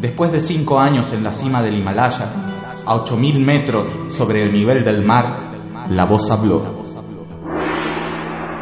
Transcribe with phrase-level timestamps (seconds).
[0.00, 2.26] Después de cinco años en la cima del Himalaya,
[2.86, 6.84] a 8.000 metros sobre el nivel del mar, la voz habló.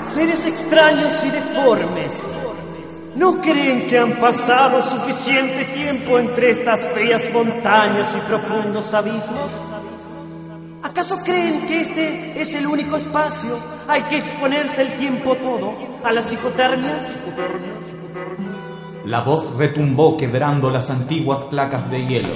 [0.02, 2.22] Seres extraños y deformes,
[3.16, 9.50] ¿no creen que han pasado suficiente tiempo entre estas frías montañas y profundos abismos?
[10.82, 13.58] ¿Acaso creen que este es el único espacio?
[13.88, 15.72] ¿Hay que exponerse el tiempo todo
[16.04, 17.16] a las hipotermias?
[17.36, 17.91] La
[19.22, 22.34] voz retumbó quebrando las antiguas placas de hielo.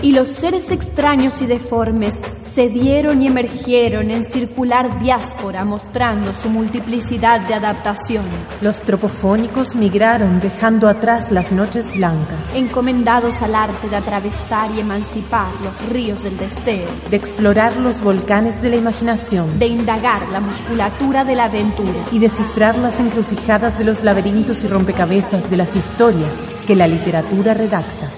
[0.00, 7.40] Y los seres extraños y deformes cedieron y emergieron en circular diáspora mostrando su multiplicidad
[7.40, 8.24] de adaptación.
[8.60, 15.48] Los tropofónicos migraron dejando atrás las noches blancas, encomendados al arte de atravesar y emancipar
[15.62, 21.24] los ríos del deseo, de explorar los volcanes de la imaginación, de indagar la musculatura
[21.24, 26.32] de la aventura y descifrar las encrucijadas de los laberintos y rompecabezas de las historias
[26.66, 28.17] que la literatura redacta.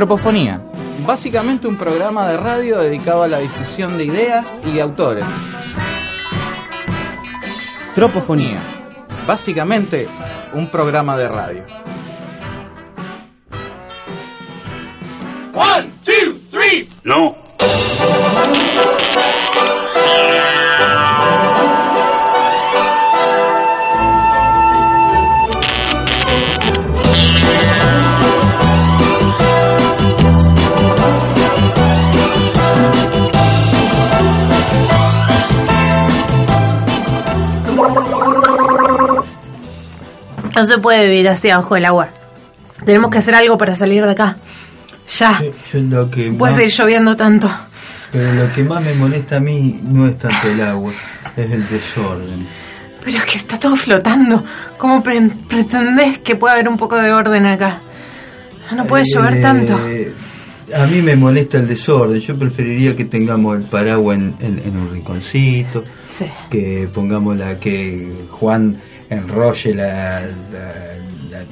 [0.00, 0.62] Tropofonía,
[1.06, 5.26] básicamente un programa de radio dedicado a la difusión de ideas y de autores.
[7.92, 8.62] Tropofonía,
[9.26, 10.08] básicamente
[10.54, 11.66] un programa de radio.
[15.52, 16.88] One, two, three.
[17.04, 17.36] No.
[40.60, 42.08] No se puede vivir así abajo del agua.
[42.84, 44.36] Tenemos que hacer algo para salir de acá.
[45.18, 45.40] Ya.
[45.42, 47.50] Yo, yo lo que Puede más- seguir lloviendo tanto.
[48.12, 50.92] Pero lo que más me molesta a mí no es tanto el agua,
[51.34, 52.46] es el desorden.
[53.02, 54.44] Pero es que está todo flotando.
[54.76, 57.78] ¿Cómo pre- pretendés que pueda haber un poco de orden acá?
[58.76, 59.74] No puede llover Eh, tanto.
[60.76, 62.20] A mí me molesta el desorden.
[62.20, 66.26] Yo preferiría que tengamos el paraguas en, en- en un rinconcito, Sí.
[66.50, 68.76] que pongamos la que Juan
[69.10, 71.44] enrolle la, la- la-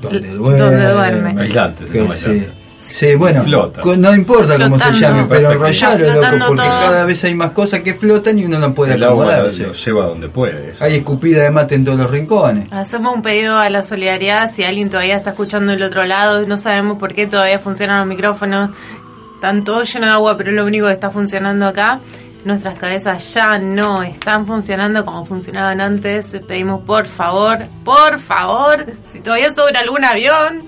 [0.00, 0.58] donde duerme.
[0.58, 1.42] donde duerme.
[1.42, 2.46] Aislante, se Que llama sí.
[2.84, 3.80] Sí, bueno, Flota.
[3.96, 6.80] no importa cómo se llame, pero enrollarlo, loco, porque todo.
[6.80, 10.04] cada vez hay más cosas que flotan y uno no puede El agua lo lleva
[10.06, 10.72] donde puede.
[10.78, 12.70] Hay escupida de mate en todos los rincones.
[12.72, 16.46] Hacemos un pedido a la solidaridad si alguien todavía está escuchando del otro lado y
[16.46, 18.70] no sabemos por qué todavía funcionan los micrófonos.
[19.36, 21.98] Están todos llenos de agua, pero es lo único que está funcionando acá.
[22.44, 26.32] Nuestras cabezas ya no están funcionando como funcionaban antes.
[26.32, 30.64] Les pedimos por favor, por favor, si todavía sobra algún avión,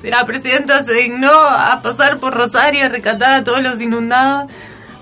[0.00, 4.50] si la presidenta se dignó a pasar por Rosario a rescatar a todos los inundados,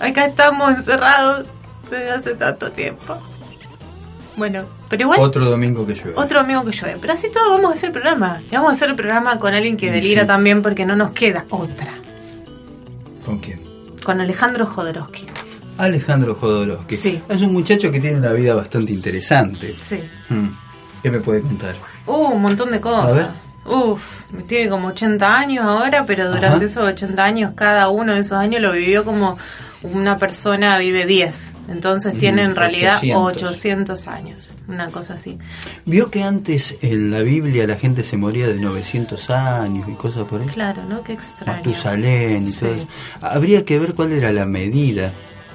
[0.00, 1.46] acá estamos encerrados
[1.88, 3.16] desde hace tanto tiempo.
[4.36, 5.20] Bueno, pero igual...
[5.20, 6.12] Otro domingo que llueve.
[6.16, 6.98] Otro amigo que llueve.
[7.00, 8.40] Pero así todo vamos a hacer el programa.
[8.48, 10.26] Y vamos a hacer el programa con alguien que delira sí.
[10.28, 11.92] también porque no nos queda otra.
[13.24, 13.60] ¿Con quién?
[14.04, 15.26] Con Alejandro Jodorowsky.
[15.78, 16.96] Alejandro Jodorowsky.
[16.96, 17.22] Sí.
[17.28, 19.74] Es un muchacho que tiene una vida bastante interesante.
[19.80, 19.98] Sí.
[20.28, 20.48] Hmm.
[21.02, 21.76] ¿Qué me puede contar?
[22.06, 22.82] Uh, un montón de A ver.
[22.82, 23.28] cosas.
[23.64, 26.64] Uf, tiene como 80 años ahora, pero durante Ajá.
[26.64, 29.36] esos 80 años, cada uno de esos años lo vivió como
[29.82, 31.52] una persona vive 10.
[31.68, 33.42] Entonces tiene en Mm, realidad 800.
[33.42, 34.52] 800 años.
[34.68, 35.38] Una cosa así.
[35.84, 40.24] ¿Vio que antes en la Biblia la gente se moría de 900 años y cosas
[40.24, 40.46] por ahí?
[40.48, 41.02] Claro, ¿no?
[41.04, 41.58] Qué extraño.
[41.58, 42.60] Matusalén y Sí.
[42.60, 42.88] todo eso.
[43.20, 45.12] Habría que ver cuál era la medida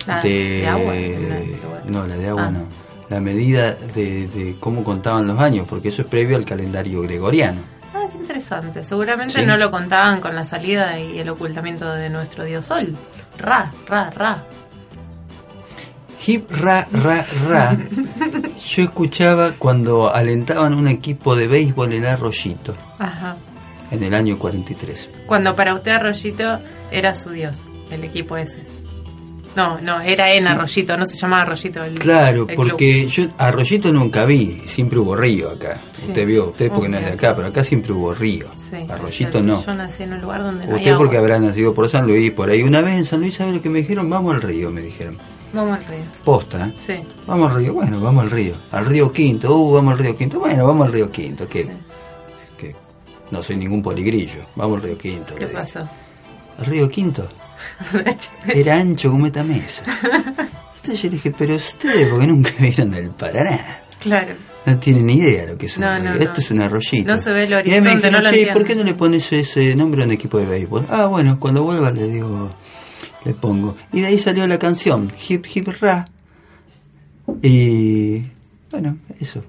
[0.08, 0.30] La de...
[0.30, 2.52] de agua, la- No, la de agua Ah.
[2.52, 2.68] no.
[3.10, 7.62] La medida de, de cómo contaban los años, porque eso es previo al calendario gregoriano.
[7.94, 8.84] Ah, qué interesante.
[8.84, 9.46] Seguramente Sí.
[9.46, 12.96] no lo contaban con la salida y el ocultamiento de nuestro dios Sol.
[13.38, 14.44] Ra, ra, ra.
[16.26, 17.78] Hip ra ra ra.
[18.68, 23.36] Yo escuchaba cuando alentaban un equipo de béisbol en Arroyito Ajá.
[23.92, 25.10] en el año 43.
[25.28, 26.62] Cuando para usted Arroyito
[26.92, 28.60] era su dios, el equipo ese.
[29.56, 31.84] No, no, era en Arroyito, no se llamaba Arroyito.
[31.84, 35.80] El, Claro, el porque yo Arroyito nunca vi, siempre hubo río acá.
[35.94, 36.08] Sí.
[36.08, 38.48] Usted vio, usted porque no es de acá, pero acá siempre hubo río.
[38.58, 39.64] Sí, Arroyito no.
[39.64, 41.34] Yo nací en un lugar donde no hay Usted porque agua.
[41.36, 42.64] habrá nacido por San Luis, por ahí.
[42.64, 44.10] Una vez en San Luis, ¿sabe lo que me dijeron?
[44.10, 45.18] Vamos al río, me dijeron.
[45.54, 46.00] Vamos al río.
[46.24, 46.74] Posta, ¿eh?
[46.76, 46.96] Sí.
[47.28, 48.54] Vamos al río, bueno, vamos al río.
[48.72, 50.40] Al río Quinto, uh, vamos al río Quinto.
[50.40, 51.68] Bueno, vamos al río Quinto, que,
[52.58, 52.76] que
[53.30, 54.42] no soy ningún poligrillo.
[54.56, 55.36] Vamos al río Quinto.
[55.36, 55.82] ¿Qué pasó?
[56.58, 57.30] ¿Al río Quinto?
[58.48, 59.84] Era ancho como esta mesa.
[60.76, 63.80] Entonces yo dije, pero ustedes, porque nunca vieron el Paraná.
[64.00, 64.34] claro.
[64.66, 66.40] No tienen ni idea lo que es un No, no, Esto no.
[66.40, 67.12] es un arroyito.
[67.14, 68.54] No se ve el Y ahí me horizonte, dijeron, no lo "Che, entiendo".
[68.54, 70.86] ¿por qué no le pones ese nombre a un equipo de béisbol?
[70.90, 72.50] Ah, bueno, cuando vuelva le digo,
[73.26, 73.76] le pongo.
[73.92, 76.06] Y de ahí salió la canción, Hip Hip Ra.
[77.42, 78.24] Y
[78.72, 79.44] bueno, eso.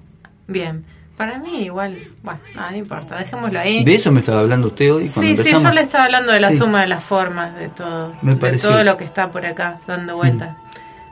[0.47, 0.83] Bien.
[1.17, 3.85] Para mí igual, bueno, nada, no importa, dejémoslo ahí.
[3.85, 6.41] ¿De eso me estaba hablando usted hoy cuando Sí, sí, yo le estaba hablando de
[6.41, 6.57] la Sí.
[6.57, 8.57] suma de las formas, de todo, Me de.
[8.57, 8.61] Mm.
[8.61, 10.57] todo lo que está por acá dando vueltas.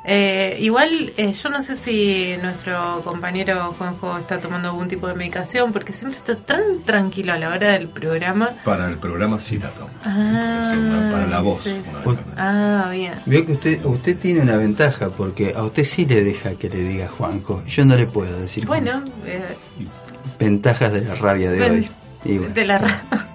[0.06, 5.14] Eh, igual, eh, yo no sé si nuestro compañero Juanjo está tomando algún tipo de
[5.14, 8.50] medicación, porque siempre está tan tranquilo a la hora del programa.
[8.66, 9.90] Para el programa sí la tomo.
[10.04, 11.64] Ah, una- para la voz.
[11.64, 11.82] sí.
[12.04, 12.20] una.
[12.36, 13.14] Ah, bien.
[13.26, 16.80] Veo que usted, usted tiene una ventaja porque a usted sí le deja que le
[16.84, 17.64] diga Juanjo.
[17.66, 19.42] Yo no le puedo decir Bueno, eh,
[20.38, 21.92] ventajas de la rabia de Ven- hoy.
[22.26, 22.54] Y bueno.
[22.54, 23.02] de la ra-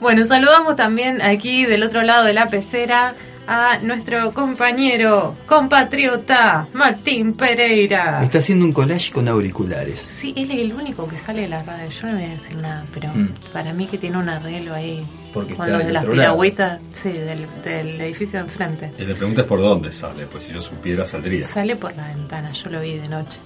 [0.00, 3.14] Bueno, saludamos también aquí del otro lado de la pecera
[3.46, 8.22] a nuestro compañero, compatriota, Martín Pereira.
[8.22, 10.04] Está haciendo un collage con auriculares.
[10.08, 11.90] Sí, él es el único que sale de la radio.
[11.90, 13.28] Yo no voy a decir nada, pero Mm.
[13.52, 15.04] para mí que tiene un arreglo ahí
[15.34, 18.92] Porque con está lo del de las piragüitas, sí, del, del edificio de enfrente.
[18.98, 21.48] Y le preguntas por dónde sale, pues si yo supiera saldría.
[21.48, 23.38] Sale por la ventana, yo lo vi de noche.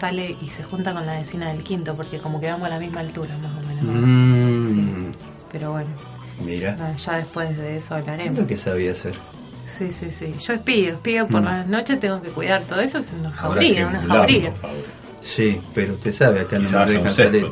[0.00, 3.00] Sale y se junta con la vecina del quinto, porque como quedamos a la misma
[3.00, 3.84] altura, más o menos.
[3.84, 5.12] Mm,
[5.52, 5.88] Pero bueno,
[6.42, 8.38] Mira, nada, ya después de eso hablaremos.
[8.38, 9.14] lo que sabía hacer.
[9.66, 10.34] Sí, sí, sí.
[10.44, 11.44] Yo espío, espío por Mm.
[11.44, 14.52] las noches, tengo que cuidar todo esto, es una jauría, una jauría.
[15.22, 17.46] Sí, pero usted sabe, acá no haya dejan salir.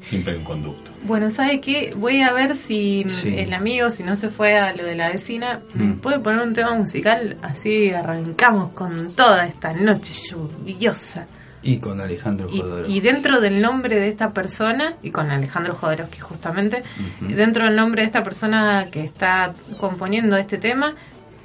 [0.00, 0.90] siempre hay un conducto.
[1.02, 1.94] Bueno, ¿sabe qué?
[1.96, 3.34] Voy a ver si Sí.
[3.38, 5.92] el amigo, si no se fue a lo de la vecina, Mm.
[5.94, 11.26] puede poner un tema musical, así arrancamos con toda esta noche lluviosa.
[11.64, 12.92] Y con Alejandro Y, Jodorowsky.
[12.96, 16.82] y dentro del nombre de esta persona, y con Alejandro Jodorowsky justamente,
[17.22, 20.94] y dentro del nombre de esta persona que está componiendo este tema,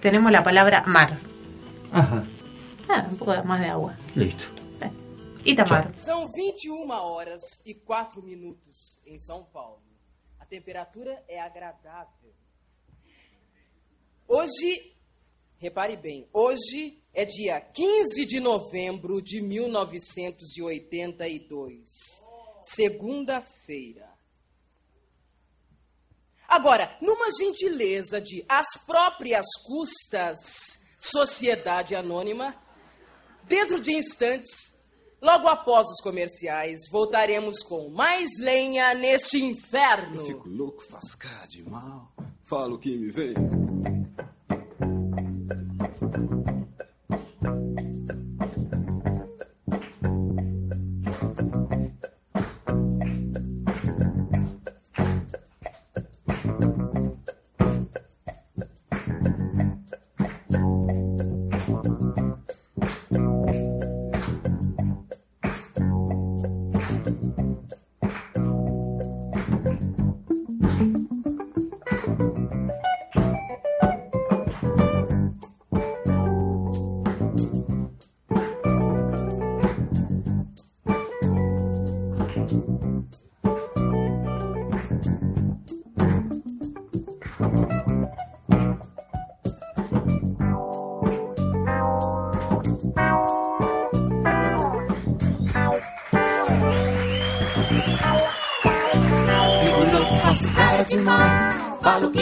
[0.01, 1.17] tenemos la palabra mar.
[1.91, 2.23] Ajá,
[2.89, 3.95] Ah, un poco más de agua.
[4.15, 4.45] listo.
[4.81, 4.91] Eh,
[5.45, 5.91] Itamar.
[5.95, 9.81] São 21 horas e 4 minutos em São Paulo.
[10.39, 12.33] A temperatura é agradável.
[14.27, 14.95] Hoje,
[15.59, 21.89] repare bem, hoje é dia 15 de novembro de 1982,
[22.63, 24.09] segunda-feira.
[26.47, 30.39] Agora, numa gentileza de as próprias custas,
[30.99, 32.59] Sociedade Anônima,
[33.49, 34.77] Dentro de instantes,
[35.19, 40.23] logo após os comerciais, voltaremos com mais lenha neste inferno.
[40.23, 42.13] Fico louco, faço cara de mal.
[42.43, 43.33] Falo que me vem.
[47.09, 47.98] Thank you.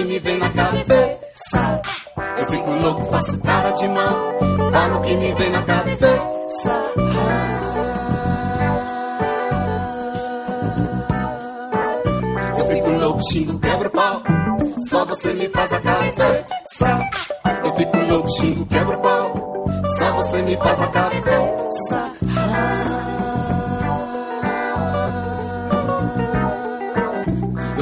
[0.04, 0.52] Mal.
[0.54, 0.87] Falo o que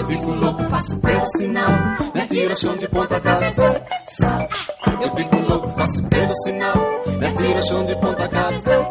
[0.08, 1.72] fico louco, faço pelo sinal,
[2.14, 3.84] me atira chão de ponta cabeça.
[5.02, 6.76] Eu fico louco, faço pelo sinal,
[7.20, 8.85] me atira chão de ponta cabeça.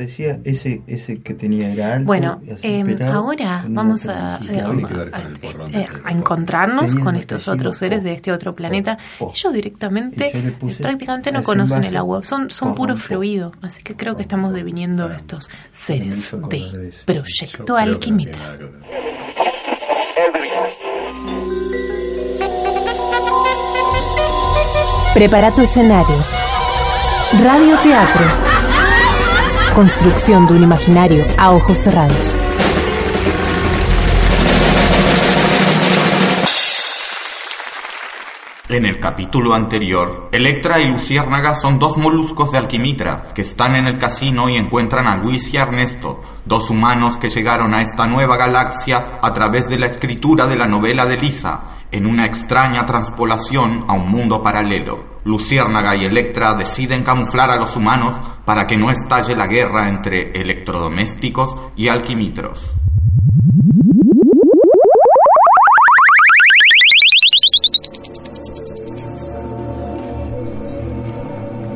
[0.00, 2.06] Apareció decía, ese, ese que tenía era alto.
[2.06, 8.12] Bueno, eh, pelado, ahora vamos a, a- de a encontrarnos con estos otros seres de
[8.12, 8.96] este otro planeta.
[9.18, 9.32] Po.
[9.34, 10.30] Ellos directamente,
[10.80, 13.52] prácticamente no conocen el agua, son, son puro fluido.
[13.62, 18.70] Así que creo que estamos deviniendo a estos seres de Proyecto ver.
[25.14, 26.16] Prepara tu escenario.
[27.42, 28.49] Radio Teatro.
[29.74, 32.34] Construcción de un imaginario a ojos cerrados.
[38.68, 43.86] En el capítulo anterior, Electra y Luciérnaga son dos moluscos de Alquimitra que están en
[43.86, 48.36] el casino y encuentran a Luis y Ernesto, dos humanos que llegaron a esta nueva
[48.36, 53.84] galaxia a través de la escritura de la novela de Lisa, en una extraña transpolación
[53.88, 55.20] a un mundo paralelo.
[55.24, 60.30] Luciérnaga y Electra deciden camuflar a los humanos para que no estalle la guerra entre
[60.32, 62.64] electrodomésticos y alquimitros.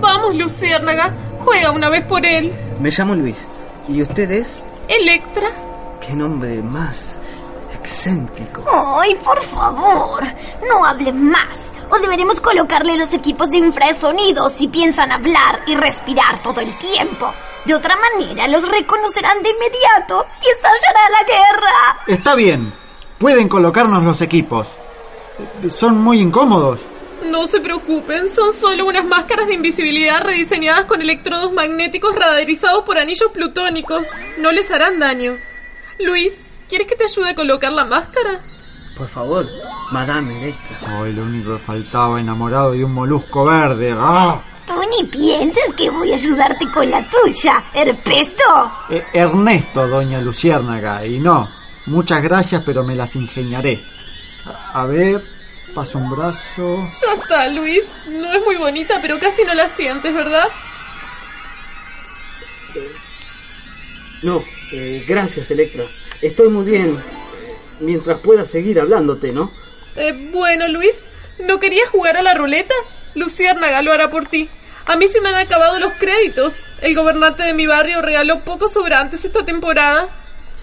[0.01, 2.53] Vamos, Luciérnaga, juega una vez por él.
[2.81, 3.49] Me llamo Luis.
[3.89, 4.63] ¿Y usted es?
[4.89, 5.49] Electra.
[6.01, 7.21] ¿Qué nombre más
[7.85, 8.65] excéntrico?
[8.99, 10.25] Ay, por favor,
[10.67, 11.71] no hablen más.
[11.91, 17.31] O deberemos colocarle los equipos de infrasonido si piensan hablar y respirar todo el tiempo.
[17.67, 22.05] De otra manera, los reconocerán de inmediato y estallará la guerra.
[22.07, 22.75] Está bien.
[23.19, 24.67] Pueden colocarnos los equipos.
[25.69, 26.81] Son muy incómodos.
[27.27, 32.97] No se preocupen, son solo unas máscaras de invisibilidad rediseñadas con electrodos magnéticos radarizados por
[32.99, 34.07] anillos plutónicos.
[34.39, 35.37] No les harán daño.
[35.99, 36.33] Luis,
[36.69, 38.41] ¿quieres que te ayude a colocar la máscara?
[38.97, 39.47] Por favor,
[39.91, 40.99] Madame Electra.
[41.01, 43.95] Hoy lo único que faltaba enamorado de un molusco verde.
[43.99, 44.41] ¡Ah!
[44.67, 48.45] Tú ni pienses que voy a ayudarte con la tuya, Herpesto.
[48.89, 51.05] Eh, Ernesto, doña Luciérnaga.
[51.05, 51.51] Y no,
[51.87, 53.85] muchas gracias, pero me las ingeniaré.
[54.47, 55.23] A, a ver,
[55.75, 56.89] paso un brazo.
[57.03, 57.83] Ya está, Luis.
[58.09, 60.49] No es muy bonita, pero casi no la sientes, ¿verdad?
[64.23, 64.43] No,
[64.75, 65.85] eh, gracias Electra.
[66.21, 66.99] Estoy muy bien.
[67.81, 69.53] Mientras pueda seguir hablándote, ¿no?
[69.97, 70.95] Eh, bueno, Luis,
[71.39, 72.75] ¿no querías jugar a la ruleta?
[73.15, 74.49] Luciérnaga lo hará por ti.
[74.87, 76.57] A mí se me han acabado los créditos.
[76.81, 80.09] El gobernante de mi barrio regaló pocos sobrantes esta temporada.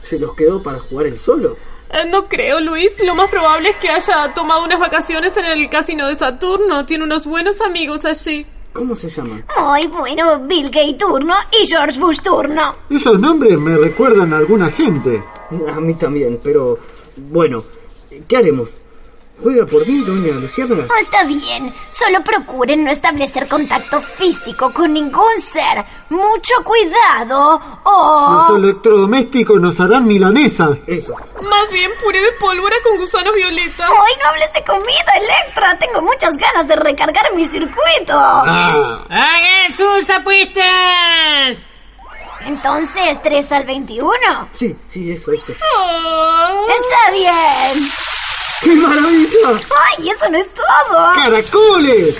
[0.01, 1.57] ¿Se los quedó para jugar él solo?
[1.91, 2.91] Eh, no creo, Luis.
[3.03, 6.85] Lo más probable es que haya tomado unas vacaciones en el casino de Saturno.
[6.85, 8.45] Tiene unos buenos amigos allí.
[8.73, 9.43] ¿Cómo se llama?
[9.59, 12.75] Muy bueno, Bill Gates turno y George Bush turno.
[12.89, 15.21] Esos nombres me recuerdan a alguna gente.
[15.73, 16.79] A mí también, pero...
[17.17, 17.61] Bueno,
[18.27, 18.69] ¿qué haremos?
[19.41, 20.86] ¿Juega por mí, doña Luciérnaga?
[20.89, 25.83] Oh, Está bien, solo procuren no establecer contacto físico con ningún ser.
[26.10, 28.48] Mucho cuidado o...
[28.50, 30.69] Los electrodomésticos nos harán milanesa.
[30.86, 31.15] Eso.
[31.41, 33.88] Más bien puré de pólvora con gusanos violeta.
[33.88, 35.77] ¡Ay, no hables de comida, Electra!
[35.79, 38.13] Tengo muchas ganas de recargar mi circuito.
[38.13, 41.57] Ah, ¡Hagan sus apuestas!
[42.45, 44.10] Entonces, 3 al 21.
[44.51, 45.53] Sí, sí, eso, eso.
[45.77, 46.67] Oh.
[46.69, 47.89] Está bien.
[48.61, 49.49] ¡Qué maravilla!
[49.97, 51.13] ¡Ay, eso no es todo!
[51.15, 52.15] ¡Caracoles!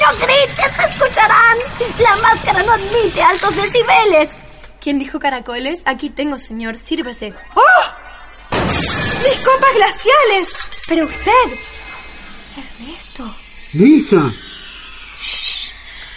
[0.00, 1.58] ¡No grites, te escucharán!
[1.98, 4.30] La máscara no admite altos decibeles.
[4.80, 5.82] ¿Quién dijo caracoles?
[5.84, 7.34] Aquí tengo, señor, sírvese.
[7.54, 8.50] ¡Oh!
[8.50, 10.52] ¡Mis copas glaciales!
[10.88, 11.58] Pero usted...
[12.56, 13.34] Ernesto,
[13.74, 14.32] Lisa,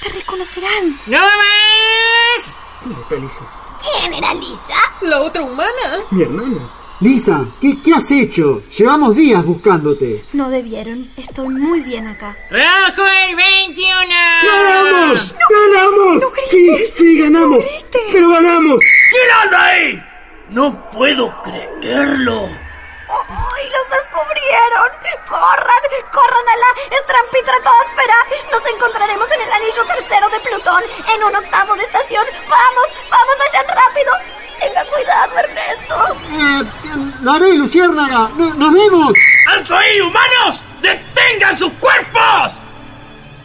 [0.02, 1.00] te reconocerán.
[1.06, 2.58] ¡No más!
[2.82, 3.46] ¿Dónde está Lisa?
[3.82, 4.74] ¿Quién era Lisa?
[5.02, 6.00] ¿La otra humana?
[6.12, 6.70] Mi hermana.
[7.04, 8.64] Lisa, ¿qué, qué has hecho?
[8.78, 10.24] Llevamos días buscándote.
[10.32, 11.12] No debieron.
[11.18, 12.34] Estoy muy bien acá.
[12.50, 14.08] ¡Rojo el 21!
[14.42, 15.36] ¡Ganamos!
[15.50, 16.24] ¡Ganamos!
[16.50, 17.66] sí, sí, ganamos.
[18.10, 18.80] Pero ganamos.
[19.12, 20.04] ¿Quién anda ahí?
[20.48, 22.46] No puedo creerlo.
[22.48, 24.90] ¡Ay, los descubrieron!
[25.28, 25.84] ¡Corran!
[26.10, 28.16] ¡Corran a la estrampitratosfera!
[28.50, 30.84] Nos encontraremos en el anillo tercero de Plutón,
[31.14, 32.26] en un octavo de estación.
[32.48, 32.88] ¡Vamos!
[33.12, 34.43] ¡Vamos, vayan rápido!
[34.60, 36.18] Tenga cuidado, Ernesto.
[36.32, 38.30] Eh, lo haré, Luciérnaga.
[38.36, 39.14] No- ¡Nos vemos!
[39.50, 40.64] ¡Alto ahí, humanos!
[40.82, 42.60] ¡Detengan sus cuerpos!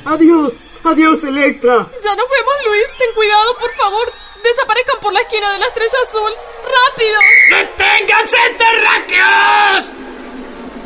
[0.05, 0.53] Adiós.
[0.85, 1.87] Adiós, Electra.
[2.03, 2.85] Ya nos vemos, Luis.
[2.99, 4.13] Ten cuidado, por favor.
[4.43, 6.33] Desaparezcan por la esquina de la estrella azul.
[6.65, 7.19] ¡Rápido!
[7.51, 9.95] ¡Deténganse, terráqueos!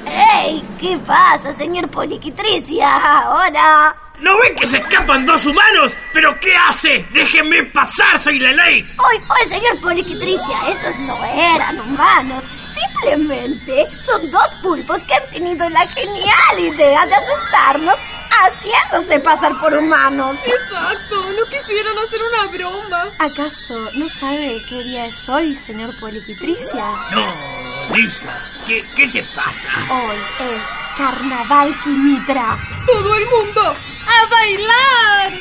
[0.06, 0.64] ¡Ey!
[0.80, 2.88] ¿Qué pasa, señor Poliquitricia?
[3.30, 3.96] ¡Hola!
[4.22, 5.96] ¿No ven que se escapan dos humanos?
[6.12, 7.04] ¿Pero qué hace?
[7.10, 8.20] ¡Déjenme pasar!
[8.20, 8.86] ¡Soy la ley!
[8.96, 10.58] ¡Hoy, hoy, señor Poliquitricia!
[10.68, 12.44] Esos no eran humanos.
[12.82, 17.96] Simplemente son dos pulpos que han tenido la genial idea de asustarnos
[18.30, 20.36] haciéndose pasar por humanos.
[20.44, 23.04] Exacto, no quisieron hacer una broma.
[23.18, 26.84] ¿Acaso no sabe qué día es hoy, señor Poliquitricia?
[27.10, 29.68] No, Lisa, ¿qué, qué te pasa?
[29.90, 32.58] Hoy es Carnaval Quimitra.
[32.86, 33.60] Todo el mundo
[34.06, 35.32] a bailar.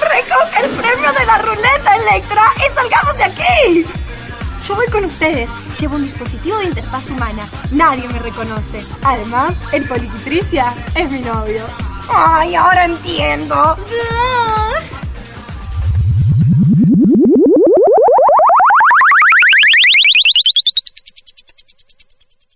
[0.00, 4.03] Recoge el premio de la ruleta, Electra, y salgamos de aquí.
[4.66, 5.50] Yo voy con ustedes.
[5.78, 7.44] Llevo un dispositivo de interfaz humana.
[7.70, 8.78] Nadie me reconoce.
[9.02, 11.62] Además, el Poliquitricia es mi novio.
[12.08, 13.76] Ay, ahora entiendo.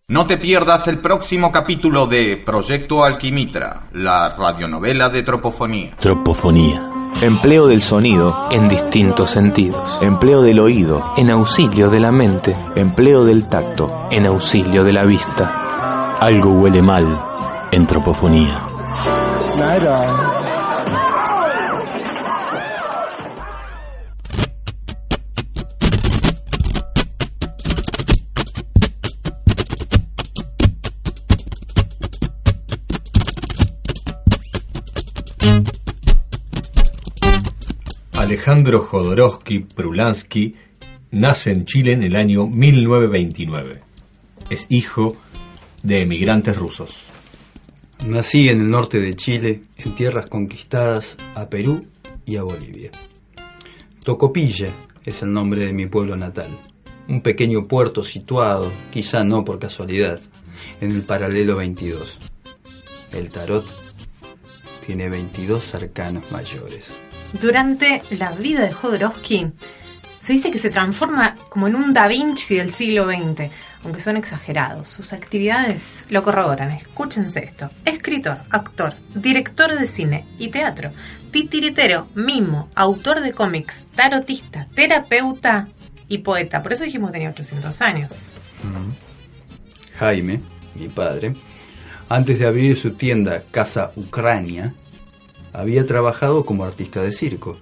[0.08, 5.94] No te pierdas el próximo capítulo de Proyecto Alquimitra, la radionovela de tropofonía.
[6.00, 6.97] Tropofonía.
[7.20, 9.98] Empleo del sonido en distintos sentidos.
[10.00, 12.56] Empleo del oído en auxilio de la mente.
[12.76, 16.16] Empleo del tacto en auxilio de la vista.
[16.20, 17.20] Algo huele mal
[17.72, 18.62] en tropofonía.
[38.28, 40.54] Alejandro Jodorowsky Prulansky
[41.12, 43.80] nace en Chile en el año 1929.
[44.50, 45.16] Es hijo
[45.82, 47.04] de emigrantes rusos.
[48.06, 51.86] Nací en el norte de Chile, en tierras conquistadas a Perú
[52.26, 52.90] y a Bolivia.
[54.04, 54.74] Tocopilla
[55.06, 56.50] es el nombre de mi pueblo natal,
[57.08, 60.20] un pequeño puerto situado, quizá no por casualidad,
[60.82, 62.18] en el paralelo 22.
[63.14, 63.64] El tarot
[64.86, 67.07] tiene 22 arcanos mayores.
[67.32, 69.52] Durante la vida de Jodorowsky,
[70.24, 73.50] se dice que se transforma como en un Da Vinci del siglo XX,
[73.84, 74.88] aunque son exagerados.
[74.88, 76.70] Sus actividades lo corroboran.
[76.70, 77.70] Escúchense esto.
[77.84, 80.90] Escritor, actor, director de cine y teatro,
[81.30, 85.66] titiritero, mimo, autor de cómics, tarotista, terapeuta
[86.08, 86.62] y poeta.
[86.62, 88.32] Por eso dijimos tenía 800 años.
[89.98, 90.40] Jaime,
[90.74, 91.34] mi padre,
[92.08, 94.74] antes de abrir su tienda Casa Ucrania,
[95.52, 97.56] había trabajado como artista de circo.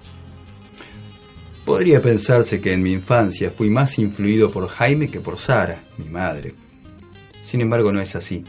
[1.64, 6.08] Podría pensarse que en mi infancia fui más influido por Jaime que por Sara, mi
[6.08, 6.54] madre.
[7.44, 8.44] Sin embargo, no es así.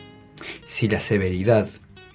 [0.68, 1.68] Si la severidad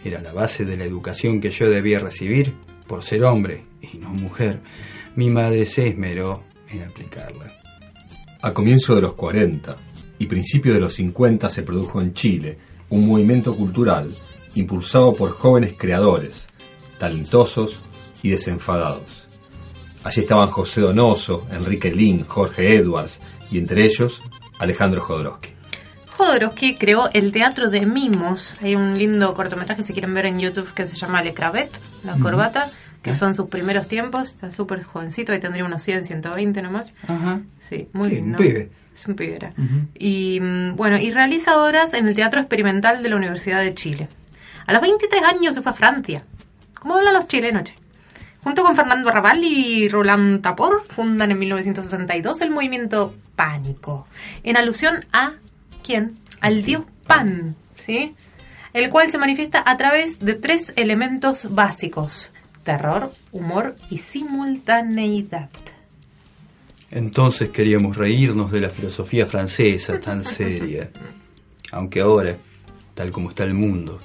[0.05, 2.55] era la base de la educación que yo debía recibir,
[2.87, 4.61] por ser hombre y no mujer,
[5.17, 7.47] mi madre se esmeró en aplicarla.
[8.43, 9.77] A comienzo de los 40
[10.19, 12.59] y principio de los 50 se produjo en Chile
[12.91, 14.15] un movimiento cultural
[14.55, 16.47] impulsado por jóvenes creadores,
[17.07, 17.81] talentosos
[18.23, 19.27] y desenfadados.
[20.05, 23.19] Allí estaban José Donoso, Enrique Lin, Jorge Edwards
[23.51, 24.23] y entre ellos
[24.61, 25.51] Alejandro Jodorowsky.
[26.17, 28.55] Jodorowsky creó el teatro de mimos.
[28.63, 32.15] Hay un lindo cortometraje, si quieren ver en YouTube, que se llama Le Cravette, la
[32.19, 32.71] corbata,
[33.03, 33.15] que Ah.
[33.17, 34.29] son sus primeros tiempos.
[34.29, 36.93] Está súper jovencito, ahí tendría unos 100, 120 nomás.
[37.09, 37.41] Ajá.
[37.59, 38.39] Sí, muy Sí, lindo.
[38.39, 38.71] un pibe.
[38.95, 39.53] Es un pibe, era.
[39.99, 44.09] Y mm, bueno, y realiza obras en el Teatro Experimental de la Universidad de Chile.
[44.67, 46.23] A los 23 años se fue a Francia.
[46.83, 47.63] ¿Cómo hablan los chilenos?
[47.63, 47.75] che?
[48.43, 54.09] Junto con Fernando Arrabal y Roland Tapor fundan en 1962 el movimiento Pánico,
[54.43, 55.35] en alusión a
[55.87, 56.17] ¿quién?
[56.41, 58.17] Al dios Pan, ¿sí?
[58.73, 62.33] El cual se manifiesta a través de tres elementos básicos:
[62.65, 65.51] terror, humor y simultaneidad.
[66.91, 70.91] Entonces queríamos reírnos de la filosofía francesa tan seria.
[71.71, 72.37] Aunque ahora,
[72.97, 74.01] tal como está el mundo,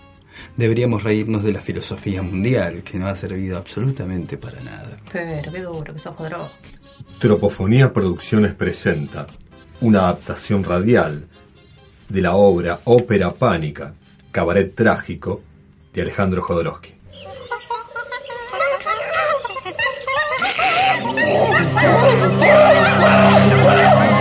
[0.56, 4.98] deberíamos reírnos de la filosofía mundial, que no ha servido absolutamente para nada.
[5.12, 6.78] Pero qué duro que sos Jodorowsky.
[7.20, 9.28] Tropofonía Producciones presenta
[9.82, 11.26] una adaptación radial
[12.10, 13.94] de la obra Ópera Pánica,
[14.32, 15.42] Cabaret Trágico,
[15.94, 16.94] de Alejandro Jodorowsky.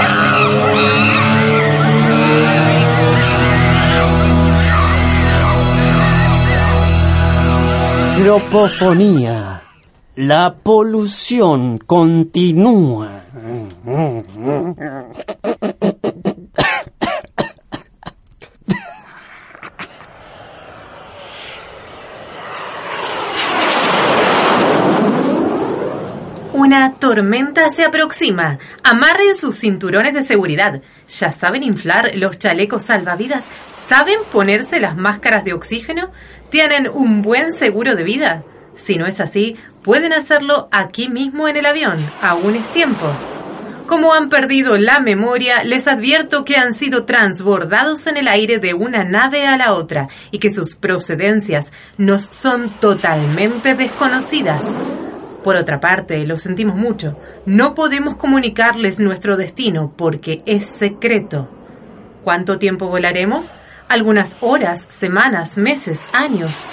[8.27, 9.63] Tropofonía.
[10.17, 13.23] La polución continúa.
[26.53, 28.59] Una tormenta se aproxima.
[28.83, 30.83] Amarren sus cinturones de seguridad.
[31.09, 33.45] ¿Ya saben inflar los chalecos salvavidas?
[33.87, 36.11] ¿Saben ponerse las máscaras de oxígeno?
[36.57, 38.43] ¿Tienen un buen seguro de vida?
[38.77, 41.99] Si no es así, pueden hacerlo aquí mismo en el avión.
[42.23, 43.05] Aún es tiempo.
[43.87, 48.73] Como han perdido la memoria, les advierto que han sido transbordados en el aire de
[48.73, 54.63] una nave a la otra y que sus procedencias nos son totalmente desconocidas.
[55.45, 61.51] Por otra parte, lo sentimos mucho, no podemos comunicarles nuestro destino porque es secreto.
[62.25, 63.57] ¿Cuánto tiempo volaremos?
[63.89, 66.73] Algunas horas, semanas, meses, años.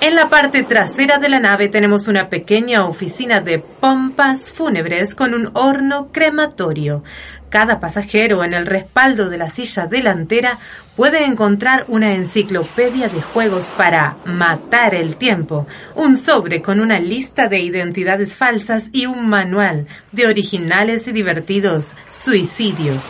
[0.00, 5.34] En la parte trasera de la nave tenemos una pequeña oficina de pompas fúnebres con
[5.34, 7.02] un horno crematorio.
[7.48, 10.58] Cada pasajero en el respaldo de la silla delantera
[10.94, 17.48] puede encontrar una enciclopedia de juegos para matar el tiempo, un sobre con una lista
[17.48, 23.02] de identidades falsas y un manual de originales y divertidos suicidios.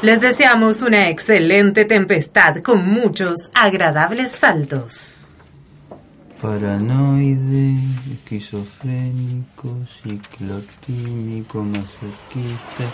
[0.00, 5.24] Les deseamos una excelente tempestad con muchos agradables saltos.
[6.40, 7.74] Paranoide,
[8.12, 12.84] esquizofrénico, ciclotímico, masoquista,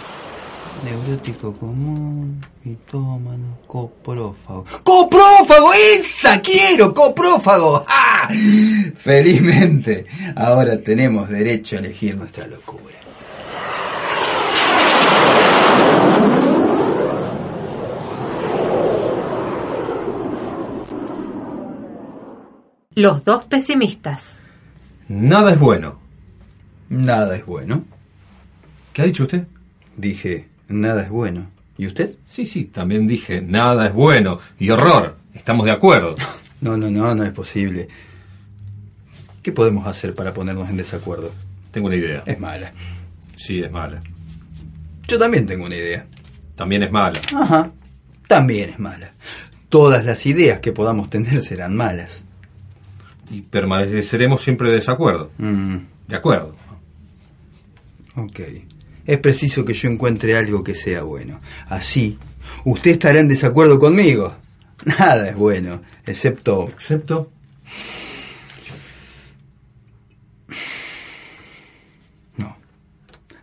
[0.83, 4.65] neurótico común, pitómano, coprófago.
[4.83, 5.75] ¡Coprófago!
[5.75, 6.95] ¡Esa quiero!
[6.95, 7.85] ¡Coprófago!
[7.87, 8.29] ¡Ah!
[8.97, 12.95] Felizmente, ahora tenemos derecho a elegir nuestra locura.
[22.95, 24.39] Los dos pesimistas.
[25.09, 25.99] Nada es bueno.
[26.89, 27.85] Nada es bueno.
[28.93, 29.47] ¿Qué ha dicho usted?
[29.97, 31.51] Dije, nada es bueno.
[31.77, 32.15] ¿Y usted?
[32.31, 34.39] Sí, sí, también dije, nada es bueno.
[34.61, 35.17] Y horror.
[35.35, 36.17] Estamos de acuerdo.
[36.61, 37.89] No, no, no, no es posible.
[39.43, 41.31] ¿Qué podemos hacer para ponernos en desacuerdo?
[41.71, 42.23] Tengo una idea.
[42.25, 42.73] Es mala.
[43.37, 44.03] Sí, es mala.
[45.07, 46.07] Yo también tengo una idea.
[46.55, 47.21] También es mala.
[47.35, 47.71] Ajá.
[48.29, 49.13] También es mala.
[49.69, 52.25] Todas las ideas que podamos tener serán malas.
[53.31, 55.31] Y permaneceremos siempre de desacuerdo.
[55.39, 55.77] Mm,
[56.09, 56.55] De acuerdo.
[58.17, 58.41] ok.
[59.07, 61.41] Es preciso que yo encuentre algo que sea bueno.
[61.69, 62.19] Así,
[62.65, 64.35] usted estará en desacuerdo conmigo.
[64.99, 66.69] Nada es bueno, excepto...
[66.69, 67.31] ¿Excepto?
[72.37, 72.57] No.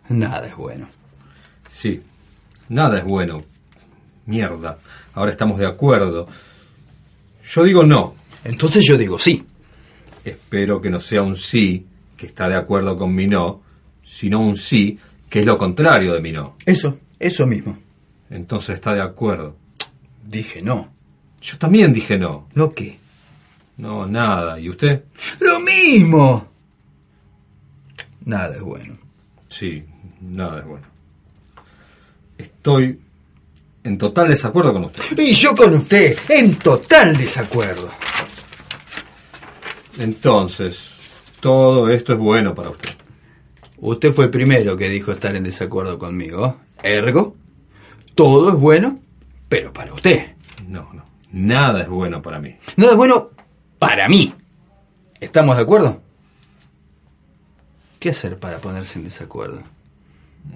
[0.08, 0.88] Nada es bueno.
[1.68, 2.02] Sí.
[2.68, 3.42] Nada es bueno.
[4.26, 4.78] Mierda.
[5.14, 6.28] Ahora estamos de acuerdo.
[7.44, 8.14] Yo digo no.
[8.44, 9.44] Entonces yo digo sí.
[10.24, 13.62] Espero que no sea un sí, que está de acuerdo con mi no,
[14.04, 16.56] sino un sí, que es lo contrario de mi no.
[16.64, 17.78] Eso, eso mismo.
[18.30, 19.56] Entonces está de acuerdo.
[20.24, 20.92] Dije no.
[21.40, 22.48] Yo también dije no.
[22.54, 22.98] ¿Lo qué?
[23.78, 24.60] No, nada.
[24.60, 25.04] ¿Y usted?
[25.40, 26.48] ¡Lo mismo!
[28.24, 28.96] Nada es bueno.
[29.48, 29.82] Sí,
[30.20, 30.86] nada es bueno.
[32.38, 33.00] Estoy
[33.84, 35.02] en total desacuerdo con usted.
[35.18, 37.88] Y yo con usted, en total desacuerdo.
[39.98, 42.94] Entonces, todo esto es bueno para usted.
[43.78, 46.60] Usted fue el primero que dijo estar en desacuerdo conmigo.
[46.82, 47.36] Ergo,
[48.14, 49.00] todo es bueno,
[49.48, 50.34] pero para usted.
[50.68, 51.04] No, no.
[51.32, 52.56] Nada es bueno para mí.
[52.76, 53.30] Nada es bueno
[53.78, 54.32] para mí.
[55.20, 56.00] ¿Estamos de acuerdo?
[57.98, 59.62] ¿Qué hacer para ponerse en desacuerdo?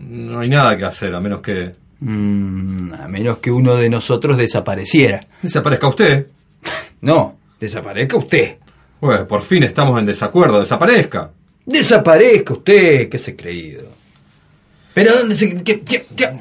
[0.00, 1.74] No hay nada que hacer, a menos que...
[2.00, 5.20] Mm, a menos que uno de nosotros desapareciera.
[5.42, 6.26] Desaparezca usted.
[7.00, 8.56] No, desaparezca usted.
[9.00, 10.60] Pues por fin estamos en desacuerdo.
[10.60, 11.30] Desaparezca.
[11.64, 13.88] Desaparezca usted, que se ha creído.
[14.94, 15.62] Pero ¿dónde se...
[15.62, 15.82] que-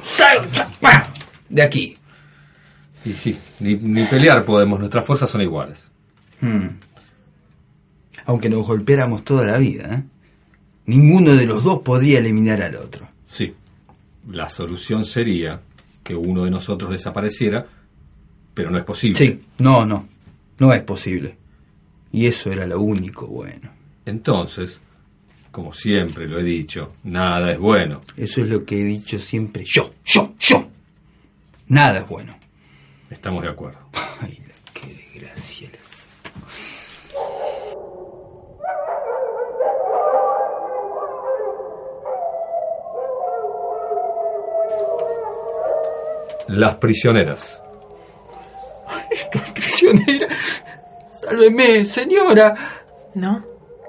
[0.04, 0.70] salga?
[0.82, 1.08] ¡Ah!
[1.50, 1.98] De aquí.
[3.04, 4.80] Y sí, ni, ni pelear podemos.
[4.80, 5.84] Nuestras fuerzas son iguales.
[6.42, 6.68] Hmm.
[8.26, 10.04] Aunque nos golpeáramos toda la vida, ¿eh?
[10.88, 13.08] ninguno de los dos podría eliminar al otro.
[13.28, 13.54] Sí.
[14.32, 15.60] La solución sería
[16.04, 17.66] que uno de nosotros desapareciera,
[18.54, 19.18] pero no es posible.
[19.18, 20.08] Sí, no, no,
[20.60, 21.38] no es posible.
[22.16, 23.70] Y eso era lo único bueno.
[24.06, 24.80] Entonces,
[25.52, 28.00] como siempre lo he dicho, nada es bueno.
[28.16, 30.66] Eso es lo que he dicho siempre yo, yo, yo.
[31.68, 32.38] Nada es bueno.
[33.10, 33.80] Estamos de acuerdo.
[34.22, 35.70] Ay, la qué desgracia.
[35.74, 36.08] las-
[46.48, 47.62] Las prisioneras.
[51.26, 52.54] Sálveme, señora.
[53.16, 53.44] No,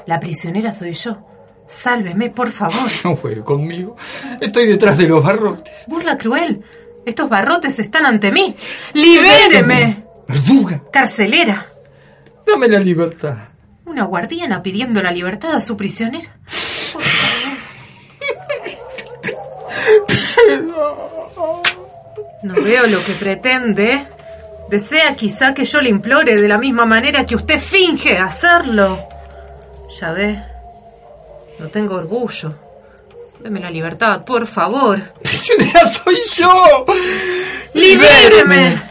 [0.06, 1.18] la prisionera soy yo.
[1.68, 2.90] Sálveme, por favor.
[3.04, 3.96] No juegue conmigo.
[4.40, 5.84] Estoy detrás de los barrotes.
[5.86, 6.62] Burla cruel.
[7.04, 8.54] Estos barrotes están ante mí.
[8.94, 10.04] ¡Libéreme!
[10.26, 11.66] Verduga, Carcelera.
[12.46, 13.36] dame la libertad.
[13.84, 16.36] Una guardiana pidiendo la libertad a su prisionera.
[16.92, 17.46] Por favor.
[22.42, 24.06] No veo lo que pretende.
[24.68, 28.98] Desea quizá que yo le implore de la misma manera que usted finge hacerlo.
[30.00, 30.42] Ya ve,
[31.58, 32.54] no tengo orgullo.
[33.40, 35.00] Deme la libertad, por favor.
[35.22, 36.84] ¡Prisionera soy yo!
[37.74, 38.82] ¡Libéreme!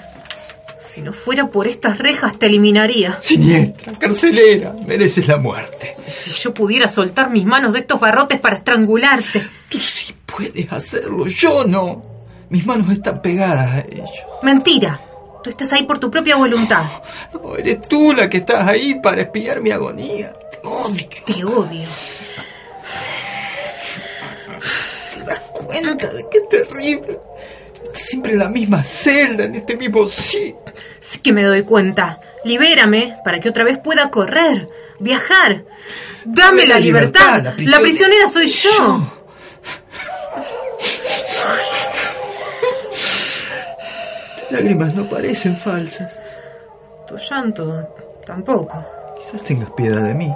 [0.81, 3.19] Si no fuera por estas rejas, te eliminaría.
[3.21, 5.97] Siniestra, carcelera, mereces la muerte.
[6.07, 9.45] Si yo pudiera soltar mis manos de estos barrotes para estrangularte.
[9.67, 12.01] Tú sí puedes hacerlo, yo no.
[12.49, 14.09] Mis manos están pegadas a ellos.
[14.41, 15.01] Mentira.
[15.45, 16.83] Tú estás ahí por tu propia voluntad.
[17.31, 20.33] No, eres tú la que estás ahí para espiar mi agonía.
[20.51, 21.07] Te odio.
[21.25, 21.87] Te odio.
[25.13, 27.19] ¿Te das cuenta de qué terrible?
[27.83, 30.57] Estás siempre en la misma celda, en este mismo sitio.
[30.99, 32.19] Sí que me doy cuenta.
[32.43, 34.67] Libérame para que otra vez pueda correr,
[34.99, 35.63] viajar.
[36.25, 37.43] Dame la, libertad.
[37.43, 39.24] la La, prisionera- prisionera soy yo.
[44.55, 46.19] Lágrimas no parecen falsas.
[47.07, 47.89] Tu llanto
[48.25, 48.83] tampoco.
[49.17, 50.33] Quizás tengas piedad de mí.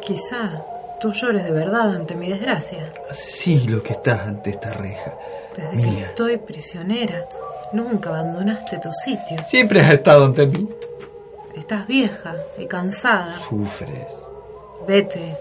[0.00, 0.62] Quizá
[1.00, 2.92] tú llores de verdad ante mi desgracia.
[3.10, 5.14] Hace siglos que estás ante esta reja.
[5.56, 6.06] Desde que Mía.
[6.06, 7.26] estoy prisionera,
[7.72, 9.42] nunca abandonaste tu sitio.
[9.48, 10.68] Siempre has estado ante mí.
[11.56, 13.34] Estás vieja y cansada.
[13.48, 14.06] Sufres.
[14.86, 15.36] Vete.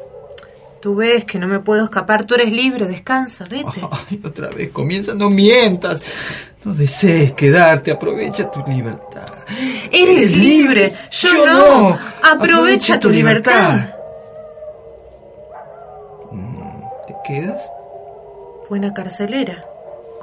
[0.85, 2.25] Tú ves que no me puedo escapar.
[2.25, 2.85] Tú eres libre.
[2.85, 3.43] Descansa.
[3.49, 3.81] Vete.
[4.07, 6.03] Ay, otra vez comienza, no mientas.
[6.63, 9.33] No desees quedarte, aprovecha tu libertad.
[9.91, 10.93] Eres libre.
[11.09, 11.97] Yo, no.
[12.21, 13.95] Aprovecha, tu libertad.
[16.31, 17.63] Mm, ¿Te quedas?
[18.69, 19.65] Buena carcelera.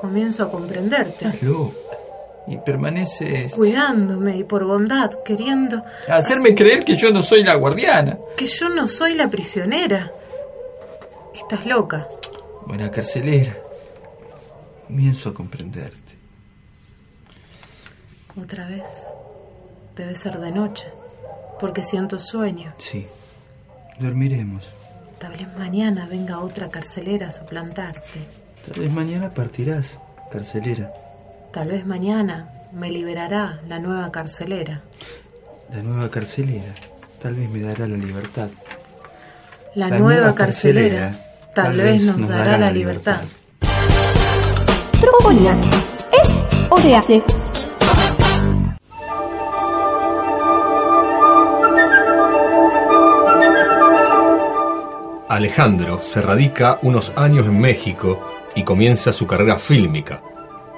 [0.00, 1.24] Comienzo a comprenderte.
[1.24, 1.74] Estás loca.
[2.46, 3.52] Y permaneces...
[3.52, 8.16] Cuidándome y por bondad, queriendo hacerme creer que yo no soy la guardiana.
[8.36, 10.12] que yo no soy la prisionera.
[11.34, 12.08] Estás loca.
[12.66, 13.56] Buena carcelera.
[14.86, 16.12] Comienzo a comprenderte.
[18.40, 19.06] Otra vez.
[19.96, 20.88] Debe ser de noche.
[21.58, 22.74] Porque siento sueño.
[22.78, 23.06] Sí.
[23.98, 24.68] Dormiremos.
[25.18, 28.20] Tal vez mañana venga otra carcelera a suplantarte.
[28.66, 30.92] Tal vez mañana partirás, carcelera.
[31.52, 34.82] Tal vez mañana me liberará la nueva carcelera.
[35.70, 36.74] La nueva carcelera.
[37.20, 38.48] Tal vez me dará la libertad.
[39.74, 41.12] La, nueva, carcelera,
[41.54, 43.22] tal, vez nos dará, la libertad.
[45.00, 45.58] Trofonía.
[46.12, 46.28] ¿Es
[46.68, 47.22] o se hace?
[55.28, 58.22] Alejandro se radica unos años en México
[58.54, 60.22] y comienza su carrera fílmica.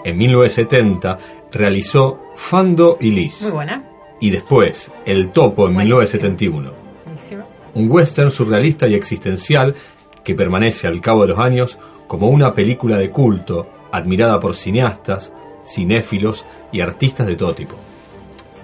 [0.05, 1.19] En 1970
[1.51, 3.85] realizó Fando y Liz Muy buena.
[4.21, 6.01] y después El Topo en Buenísimo.
[6.03, 6.84] 1971.
[7.75, 9.75] Un western surrealista y existencial
[10.23, 15.33] que permanece al cabo de los años como una película de culto admirada por cineastas,
[15.67, 17.77] cinéfilos y artistas de todo tipo.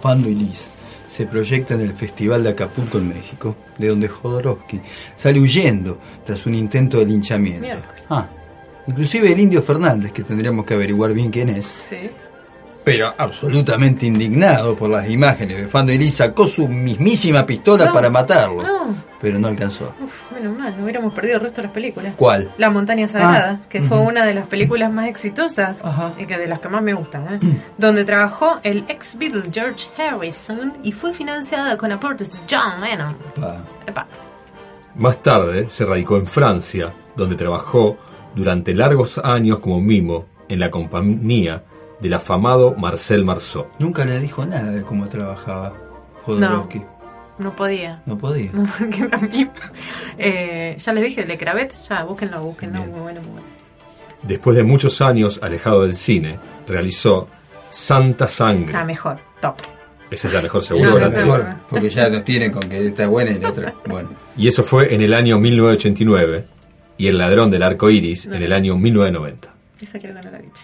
[0.00, 0.70] Fando y Liz
[1.08, 4.80] se proyecta en el Festival de Acapulco en México, de donde Jodorowsky
[5.16, 7.82] sale huyendo tras un intento de linchamiento.
[8.08, 8.28] Ah,
[8.86, 12.10] inclusive el indio Fernández, que tendríamos que averiguar bien quién es, Sí.
[12.84, 18.62] Pero absolutamente indignado por las imágenes de Liz, sacó su mismísima pistola No, para matarlo,
[18.62, 18.94] No.
[19.20, 19.92] pero no alcanzó.
[20.02, 22.14] Uf, menos mal, no hubiéramos perdido el resto de las películas.
[22.16, 22.52] ¿Cuál?
[22.56, 25.82] La montaña sagrada, Ah, que fue una de las películas más exitosas
[26.18, 27.38] y que de las que más me gustan, ¿eh?
[27.78, 33.14] donde trabajó el ex Beatle George Harrison y fue financiada con aportes de John Lennon.
[33.38, 33.58] Pa.
[33.86, 34.06] Epa.
[34.96, 37.96] Más tarde se radicó en Francia, donde trabajó
[38.34, 41.62] durante largos años como mimo en la compañía
[42.00, 43.66] del afamado Marcel Marceau.
[43.78, 45.74] Nunca le dijo nada de cómo trabajaba
[46.24, 46.82] Jodorowsky.
[47.38, 48.02] No podía.
[48.06, 48.50] No, podía.
[48.54, 49.48] No, porque era mí.
[50.18, 53.46] Eh, ya les dije, el de Cravet, ya, búsquenlo, búsquenlo, muy bueno, muy bueno.
[54.22, 57.28] Después de muchos años alejado del cine, realizó
[57.70, 58.66] Santa Sangre.
[58.66, 59.56] Está mejor, top.
[60.10, 60.90] Esa es la mejor seguro.
[60.94, 61.38] La la anterior.
[61.44, 63.74] mejor, porque ya nos tienen con que está buena y la otra.
[63.86, 64.10] Bueno.
[64.36, 66.46] Y eso fue en el año 1989
[66.98, 69.48] y El ladrón del arco iris en el año 1990.
[69.80, 70.62] Esa creo que no la he dicho.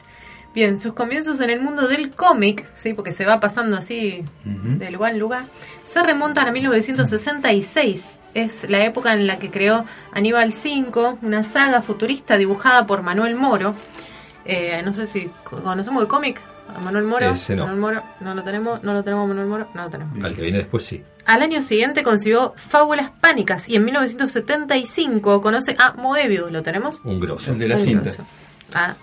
[0.56, 4.90] Bien, sus comienzos en el mundo del cómic, sí, porque se va pasando así de
[4.90, 5.44] lugar en lugar,
[5.92, 8.18] se remontan a 1966.
[8.32, 13.34] Es la época en la que creó Aníbal 5, una saga futurista dibujada por Manuel
[13.34, 13.74] Moro.
[14.46, 16.40] Eh, no sé si co- conocemos el cómic.
[16.74, 17.30] A Manuel Moro.
[17.32, 17.64] Ese no.
[17.66, 20.24] Manuel Moro, no lo tenemos, no lo tenemos Manuel Moro, no lo tenemos.
[20.24, 21.02] Al que viene después sí.
[21.26, 27.00] Al año siguiente concibió Fábulas Pánicas y en 1975 conoce a Moebius, ¿lo tenemos?
[27.04, 27.52] Un grosso.
[27.52, 28.02] El de la Un cinta.
[28.04, 28.26] grosso.
[28.74, 28.94] Ah,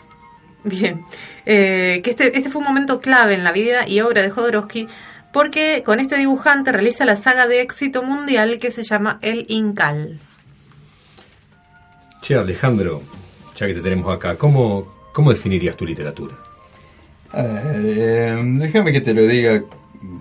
[0.63, 1.05] bien.
[1.45, 4.87] Eh, que este, este fue un momento clave en la vida y obra de Jodorowsky
[5.33, 10.19] porque con este dibujante realiza la saga de éxito mundial que se llama El Incal.
[12.21, 13.01] Che, Alejandro,
[13.55, 16.35] ya que te tenemos acá, ¿cómo, cómo definirías tu literatura?
[17.31, 19.63] A ver, eh, déjame que te lo diga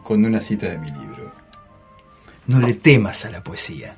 [0.02, 1.30] con una cita de mi libro.
[2.46, 3.94] No le temas a la poesía.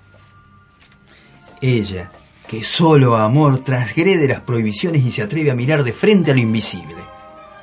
[1.63, 2.11] Ella
[2.47, 6.41] que solo amor transgrede las prohibiciones y se atreve a mirar de frente a lo
[6.41, 6.97] invisible.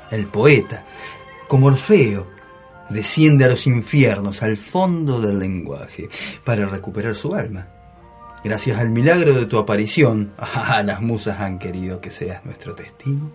[0.09, 0.85] El poeta,
[1.47, 2.27] como Orfeo,
[2.89, 6.09] desciende a los infiernos, al fondo del lenguaje,
[6.43, 7.67] para recuperar su alma.
[8.43, 10.33] Gracias al milagro de tu aparición,
[10.83, 13.31] las musas han querido que seas nuestro testigo.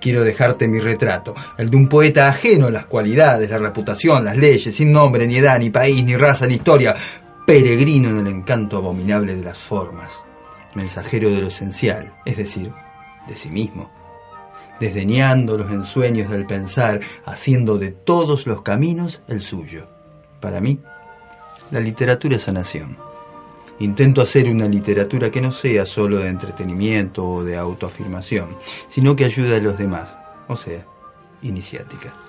[0.00, 4.36] Quiero dejarte mi retrato, el de un poeta ajeno a las cualidades, la reputación, las
[4.36, 6.94] leyes, sin nombre, ni edad, ni país, ni raza, ni historia,
[7.46, 10.12] peregrino en el encanto abominable de las formas,
[10.78, 12.72] mensajero de lo esencial, es decir,
[13.26, 13.90] de sí mismo,
[14.80, 19.86] desdeñando los ensueños del pensar, haciendo de todos los caminos el suyo.
[20.40, 20.78] Para mí,
[21.70, 22.96] la literatura es sanación.
[23.80, 28.56] Intento hacer una literatura que no sea solo de entretenimiento o de autoafirmación,
[28.88, 30.14] sino que ayude a los demás,
[30.46, 30.84] o sea,
[31.42, 32.27] iniciática.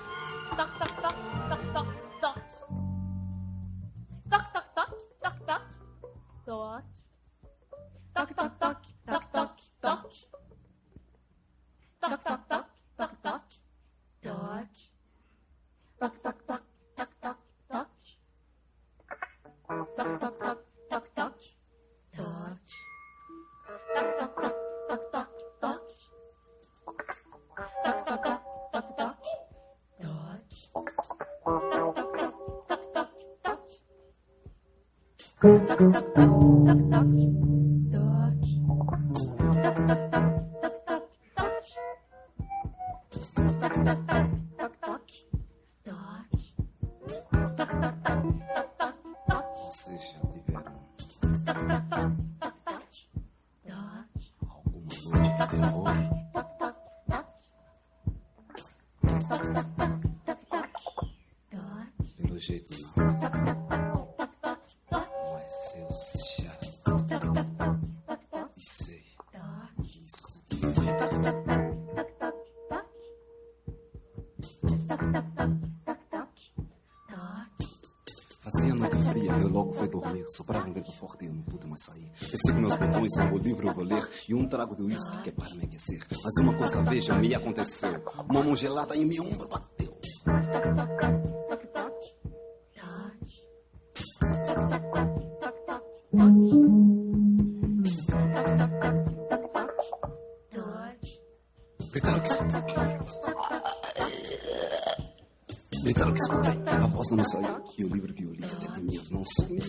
[105.82, 106.62] Gritaram que escutei.
[106.66, 107.64] A voz não saiu.
[107.78, 109.62] E o livro que eu li até de minhas mãos sumiu.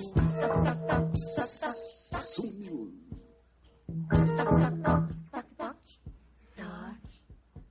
[2.23, 2.93] Sumiu.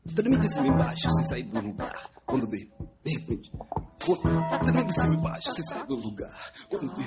[0.06, 2.10] Dormi de cima embaixo sem sair do lugar.
[2.26, 2.70] Quando de,
[3.04, 3.52] de repente.
[4.64, 6.52] Dormi de cima embaixo sem sair do lugar.
[6.68, 7.02] Quando de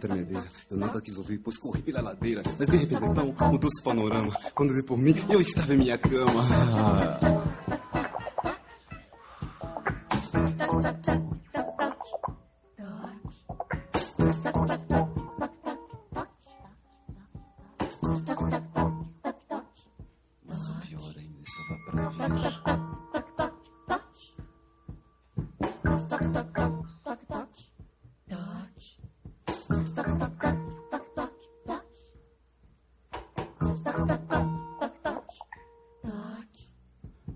[0.00, 0.44] tremedeira.
[0.68, 2.42] Eu nada quis ouvir, pois corri pela ladeira.
[2.58, 4.34] Mas de repente então, mudou esse panorama.
[4.54, 7.39] Quando dei por mim, eu estava em minha cama.
[33.70, 35.38] Toque, toque, toque, toque.
[36.02, 36.70] Toque.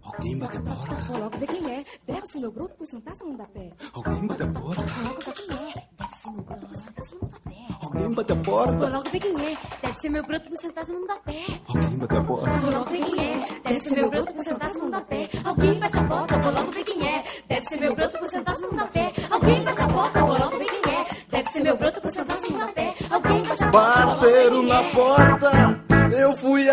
[0.03, 0.95] Alguém bate a porta.
[1.07, 1.85] Coloca, ver quem é.
[2.07, 3.70] Deve ser meu bruto por se não dá pé.
[3.95, 4.82] Alguém bate a porta.
[4.82, 5.74] Coloca, ver quem é.
[5.97, 6.76] Deve ser meu bruto por
[7.07, 7.55] se não dá pé.
[7.82, 8.78] Alguém bate a porta.
[8.78, 9.59] Coloca, ver quem é.
[9.82, 11.39] Deve ser meu bruto por se não dá pé.
[11.64, 12.61] Alguém bate a porta.
[12.61, 13.61] Coloca, ver quem é.
[13.64, 15.30] Deve ser meu bruto por se não dá pé.
[15.45, 16.41] Alguém bate a porta.
[16.41, 17.24] Coloca, ver quem é.
[17.49, 19.12] Deve ser meu bruto por se não dá pé.
[19.30, 20.20] Alguém bate a porta.
[20.20, 21.07] Coloca, ver quem é.
[21.30, 22.95] Deve ser meu bruto por se não dá pé.
[23.11, 24.01] Alguém bate a porta.
[24.01, 24.07] É.
[24.07, 25.74] Bateram na porta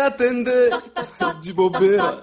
[0.06, 0.70] atender.
[1.40, 2.18] De bobeira,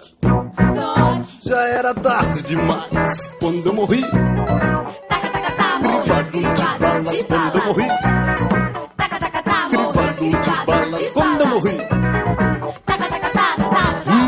[1.46, 3.30] já era tarde demais.
[3.40, 4.04] Quando eu morri,
[6.32, 6.42] cribado de
[6.80, 7.24] balas.
[7.24, 7.88] Quando eu morri,
[9.70, 11.10] cribado de balas.
[11.10, 11.78] Quando eu morri,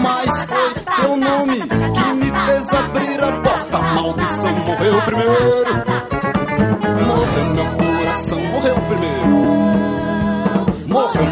[0.01, 3.77] mas foi teu nome que me fez abrir a porta.
[3.77, 5.71] A maldição morreu primeiro.
[7.07, 7.70] Morreu meu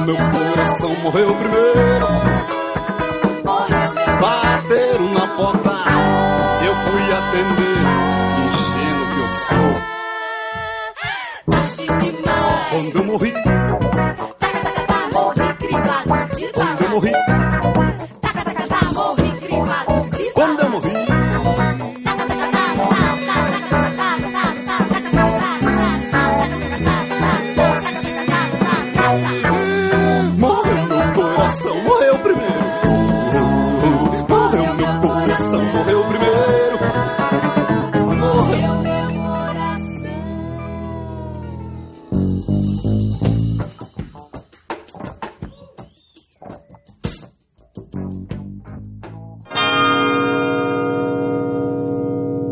[0.10, 2.08] meu coração, morreu primeiro.
[4.20, 5.70] Bateram na porta,
[6.66, 7.69] eu fui atender.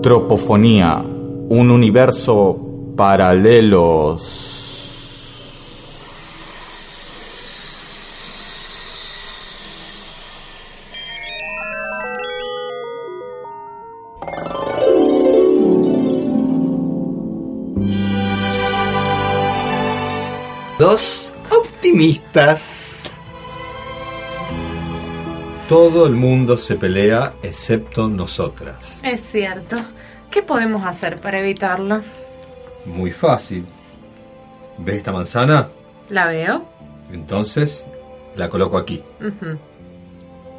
[0.02, 1.04] Tropofonía,
[1.50, 2.56] un universo
[2.96, 4.18] paralelo.
[20.78, 22.87] Dos optimistas.
[25.70, 29.00] Todo el mundo se pelea excepto nosotras.
[29.04, 29.76] Es cierto.
[30.32, 32.02] ¿Qué podemos hacer para evitarlo?
[32.86, 33.66] Muy fácil.
[34.78, 35.68] ¿Ves esta manzana?
[36.10, 36.66] ¿La veo?
[37.12, 37.86] Entonces
[38.38, 39.04] la coloco aquí.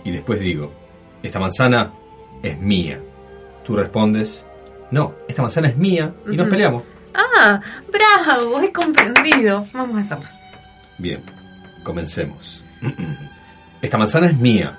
[0.04, 0.72] Y después digo,
[1.22, 1.90] esta manzana
[2.42, 3.00] es mía.
[3.64, 4.44] Tú respondes,
[4.90, 6.82] no, esta manzana es mía y nos peleamos.
[7.14, 9.64] Ah, bravo, he comprendido.
[9.72, 10.28] Vamos a hacerlo.
[10.98, 11.22] Bien,
[11.82, 12.62] comencemos.
[13.80, 14.76] Esta manzana es mía.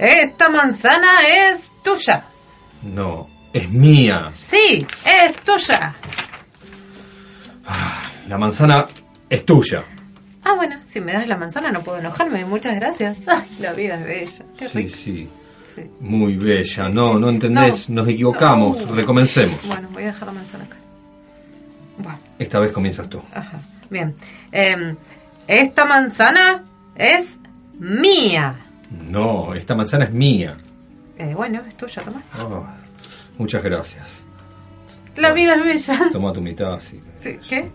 [0.00, 2.24] Esta manzana es tuya.
[2.82, 4.30] No, es mía.
[4.42, 5.94] Sí, es tuya.
[8.26, 8.86] La manzana
[9.28, 9.84] es tuya.
[10.42, 12.44] Ah, bueno, si me das la manzana no puedo enojarme.
[12.46, 13.18] Muchas gracias.
[13.26, 14.44] Ay, la vida es bella.
[14.58, 14.96] Qué Sí, rico.
[14.96, 15.28] sí.
[15.74, 15.82] Sí.
[16.00, 16.88] Muy bella.
[16.88, 17.90] No, no entendés.
[17.90, 17.96] No.
[18.02, 18.78] Nos equivocamos.
[18.86, 18.94] No.
[18.94, 19.58] Recomencemos.
[19.66, 20.76] Bueno, voy a dejar la manzana acá.
[22.38, 23.20] Esta vez comienzas tú.
[23.34, 23.58] Ajá.
[23.90, 24.14] Bien.
[24.50, 24.96] Em,
[25.46, 26.64] esta manzana
[26.96, 27.36] es
[27.78, 28.66] mía.
[28.90, 30.56] No, esta manzana es mía.
[31.16, 32.22] Eh, bueno, es tuya, toma.
[32.42, 32.66] Oh,
[33.38, 34.24] muchas gracias.
[35.16, 36.08] La vida es bella.
[36.12, 37.00] Toma tu mitad, sí.
[37.20, 37.70] Sí, ¿Qué?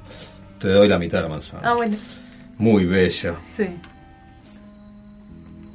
[0.60, 1.62] Te doy la mitad de la manzana.
[1.64, 1.96] Ah, bueno.
[2.58, 3.36] Muy bella.
[3.56, 3.68] Sí.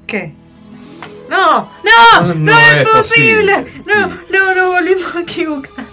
[0.07, 0.35] ¿Qué?
[1.29, 3.63] No, no, no, es posible.
[3.63, 3.85] posible.
[3.87, 5.85] No, no, no volvimos a equivocar.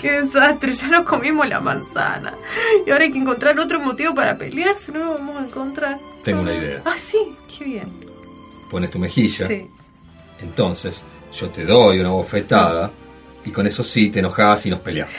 [0.00, 2.34] Qué desastre, ya nos comimos la manzana.
[2.86, 5.98] Y ahora hay que encontrar otro motivo para pelear, si no lo vamos a encontrar.
[6.24, 6.82] Tengo una idea.
[6.84, 7.18] Ah, sí,
[7.58, 7.88] qué bien.
[8.70, 9.46] Pones tu mejilla.
[9.46, 9.66] Sí.
[10.40, 12.90] Entonces, yo te doy una bofetada.
[13.44, 15.14] Y con eso sí te enojas y nos peleamos.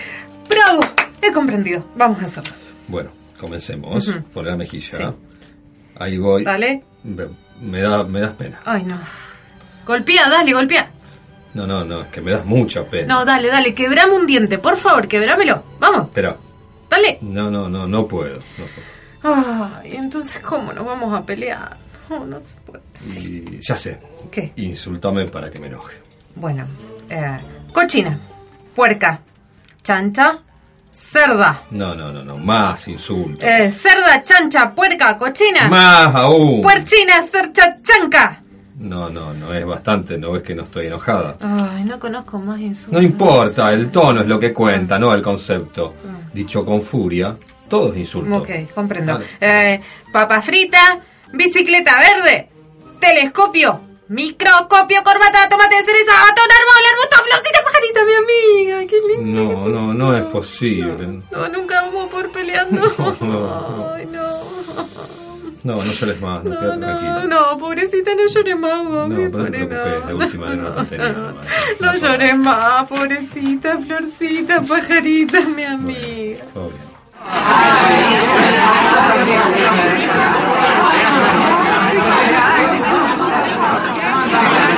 [0.50, 0.80] ¡Bravo!
[1.22, 1.84] He comprendido.
[1.96, 2.54] Vamos a hacerlo.
[2.88, 3.10] Bueno,
[3.40, 4.08] comencemos.
[4.08, 4.22] Ujú.
[4.34, 4.98] Poner la mejilla.
[4.98, 5.04] Sí.
[5.98, 6.44] Ahí voy.
[6.44, 6.84] Dale.
[7.04, 7.26] Me,
[7.62, 8.60] me da, me das pena.
[8.66, 8.98] Ay, no.
[9.86, 10.92] Golpea, dale, golpea.
[11.54, 13.14] No, no, no, es que me das mucha pena.
[13.16, 15.64] No, dale, dale, quebrame un diente, por favor, quebrámelo.
[15.80, 16.38] Vamos, Espera.
[16.90, 17.18] dale.
[17.22, 18.36] No, no, no, no puedo.
[18.36, 18.66] no
[19.22, 19.80] puedo.
[19.82, 21.76] Ay, entonces, ¿cómo nos vamos a pelear?
[22.10, 22.82] No, no se puede.
[23.20, 24.00] Y ya sé.
[24.32, 24.54] ¿Qué?
[24.58, 25.98] Insultame para que me enoje.
[26.36, 26.66] Bueno,
[27.10, 27.38] eh,
[27.74, 28.18] cochina,
[28.76, 29.20] puerca,
[29.84, 30.40] chancha,
[30.92, 31.64] cerda.
[31.72, 32.38] No, no, no, no.
[32.38, 33.44] Más insultos.
[33.44, 35.68] Eh, cerda, chancha, puerca, cochina.
[35.68, 36.62] Más aún.
[36.62, 38.42] Puerchina, cercha, chanca.
[38.80, 40.18] No, no, no es bastante.
[40.18, 41.36] ¿No ves que no estoy enojada?
[41.42, 42.94] Ay, no conozco más insultos.
[42.94, 45.96] No importa, el tono es lo que cuenta, no el concepto.
[46.34, 47.36] Dicho con furia,
[47.68, 48.38] todo es insulto.
[48.38, 49.14] Ok, comprendo.
[49.14, 49.26] Vale.
[49.42, 49.82] Eh,
[50.14, 51.00] papa frita,
[51.34, 52.50] bicicleta verde,
[53.02, 58.88] telescopio, microscopio, corbata, tomate de cereza, batón, árbol, arbusto, florcita, pajarita, mi amiga.
[58.88, 59.44] Qué lindo.
[59.44, 61.22] No, no, no es posible.
[61.32, 62.82] No, nunca vamos pelear, no.
[62.98, 65.29] No, no, Ay, no.
[65.64, 67.24] No, no llores más, no, No, tranquila.
[67.28, 69.16] no, pobrecita, no llores más, No, mami.
[69.30, 71.10] pero no te preocupes, la última tontería.
[71.18, 71.46] nomás.
[71.80, 76.44] No llores más, pobrecita, florcita, pajarita, mi amiga.
[76.56, 76.70] Bien.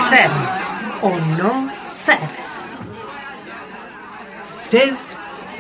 [0.09, 0.31] Ser
[1.01, 2.29] o no ser.
[4.69, 4.95] ¿Sed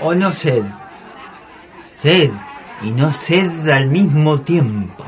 [0.01, 0.63] o no sed?
[2.01, 2.31] Sed
[2.81, 5.05] y no sed al mismo tiempo.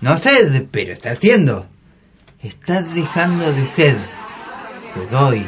[0.00, 1.66] No sed, pero está haciendo.
[2.42, 3.96] Estás dejando de sed.
[4.92, 5.46] Sed hoy.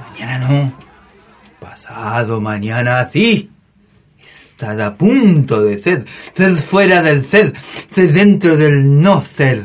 [0.00, 0.78] Mañana no.
[1.60, 3.50] Pasado mañana sí.
[4.24, 6.06] Estás a punto de sed.
[6.34, 7.54] Sed fuera del sed.
[7.94, 9.62] Sed dentro del no sed.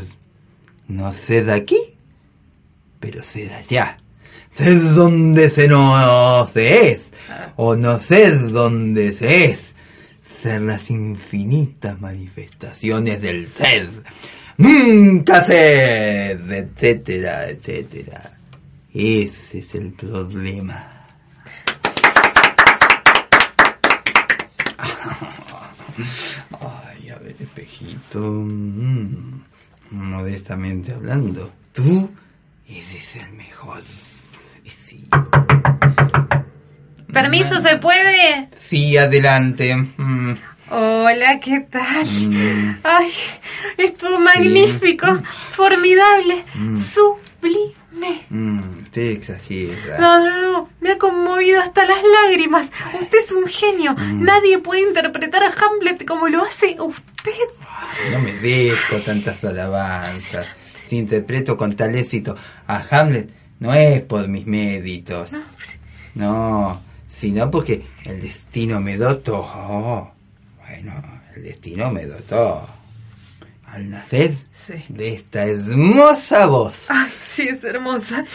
[0.88, 1.80] No sed aquí,
[3.00, 3.98] pero sed allá.
[4.52, 7.12] Sed donde se no se es,
[7.56, 9.65] o no sed donde se es.
[10.42, 13.88] Ser las infinitas manifestaciones del sed.
[14.58, 18.38] Nunca sed, etcétera, etcétera.
[18.94, 20.92] Ese es el problema.
[26.60, 28.20] Ay, a ver, espejito.
[28.20, 29.42] Mm,
[29.92, 32.10] modestamente hablando, tú
[32.68, 33.82] eres el mejor.
[33.82, 35.08] Sí,
[37.22, 38.50] ¿Permiso se puede?
[38.68, 39.74] sí adelante.
[39.76, 40.34] Mm,
[40.70, 42.06] Hola, ¿qué tal?
[42.06, 43.12] mm, Ay,
[43.78, 45.08] estuvo magnífico,
[45.52, 46.76] formidable, Mm.
[46.78, 48.26] sublime.
[48.30, 49.98] mm, usted exagera.
[50.00, 52.70] No, no, no, me ha conmovido hasta las lágrimas.
[53.00, 53.94] Usted es un genio.
[53.96, 54.24] Mm.
[54.26, 57.32] Nadie puede interpretar a Hamlet como lo hace usted.
[58.12, 60.48] No me dejo tantas alabanzas.
[60.90, 62.36] Si interpreto con tal éxito
[62.68, 65.32] a Hamlet, no es por mis méritos.
[66.16, 66.82] No,
[67.16, 70.12] sino porque el destino me dotó.
[70.60, 70.94] Bueno,
[71.34, 72.68] el destino me dotó.
[73.68, 74.34] Al nacer
[74.90, 76.88] de esta hermosa voz.
[76.90, 78.26] Ay, sí, es hermosa.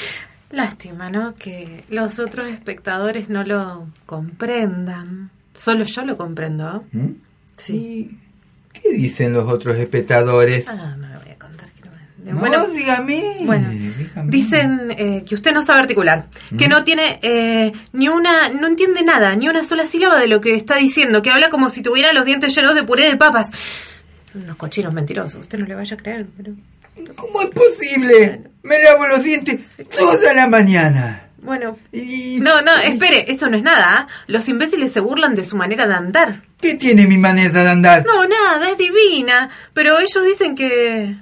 [0.51, 1.35] Lástima, ¿no?
[1.35, 5.31] Que los otros espectadores no lo comprendan.
[5.55, 6.85] Solo yo lo comprendo.
[6.93, 7.11] ¿Mm?
[7.57, 8.19] Sí.
[8.73, 10.69] ¿Qué dicen los otros espectadores?
[10.69, 11.69] Ah, no lo voy a contar.
[12.25, 13.37] Que no me- No, bueno, dígame.
[13.43, 14.31] bueno, dígame.
[14.31, 16.27] dicen eh, que usted no sabe articular,
[16.59, 16.71] que ¿Mm?
[16.71, 20.55] no tiene eh, ni una, no entiende nada, ni una sola sílaba de lo que
[20.55, 23.51] está diciendo, que habla como si tuviera los dientes llenos de puré de papas.
[24.31, 26.53] Son unos cochinos mentirosos, usted no le vaya a creer, pero...
[27.17, 28.43] ¿Cómo es posible?
[28.63, 31.25] Me lavo los dientes toda la mañana.
[31.43, 33.87] Bueno, no, no, espere, eso no es nada.
[34.01, 34.07] ¿ah?
[34.27, 36.43] Los imbéciles se burlan de su manera de andar.
[36.61, 38.05] ¿Qué tiene mi manera de andar?
[38.05, 39.49] No, nada, es divina.
[39.73, 41.17] Pero ellos dicen que.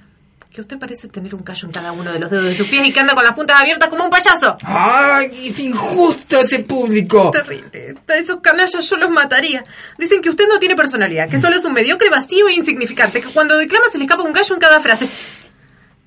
[0.53, 2.87] Que usted parece tener un callo en cada uno de los dedos de sus pies
[2.87, 4.57] y que anda con las puntas abiertas como un payaso.
[4.63, 7.31] ¡Ay, es injusto ese público!
[7.31, 7.95] Terrible.
[8.09, 9.65] A Esos canallas yo los mataría.
[9.99, 13.29] Dicen que usted no tiene personalidad, que solo es un mediocre, vacío e insignificante, que
[13.29, 15.09] cuando declama se le escapa un gallo en cada frase.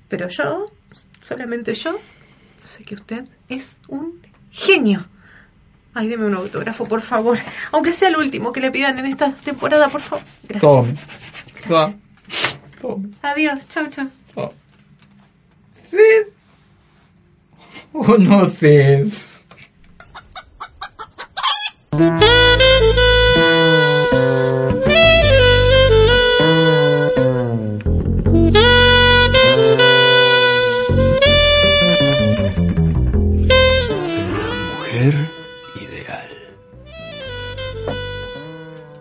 [0.08, 0.66] Pero yo,
[1.20, 1.98] solamente yo,
[2.62, 4.20] sé que usted es un
[4.50, 5.06] genio.
[5.94, 7.38] Ay, deme un autógrafo, por favor.
[7.70, 10.24] Aunque sea el último que le pidan en esta temporada, por favor.
[10.42, 10.60] Gracias.
[10.60, 10.94] Tome.
[11.68, 11.98] Tome.
[12.80, 13.08] Tome.
[13.22, 13.58] Adiós.
[13.68, 14.08] Chau, chau.
[15.92, 16.26] ¿Sed?
[17.92, 18.02] ¿O.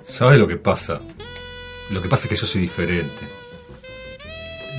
[0.04, 1.00] ¿Sabes lo que pasa?
[1.89, 3.22] Lo que pasa es que yo soy diferente.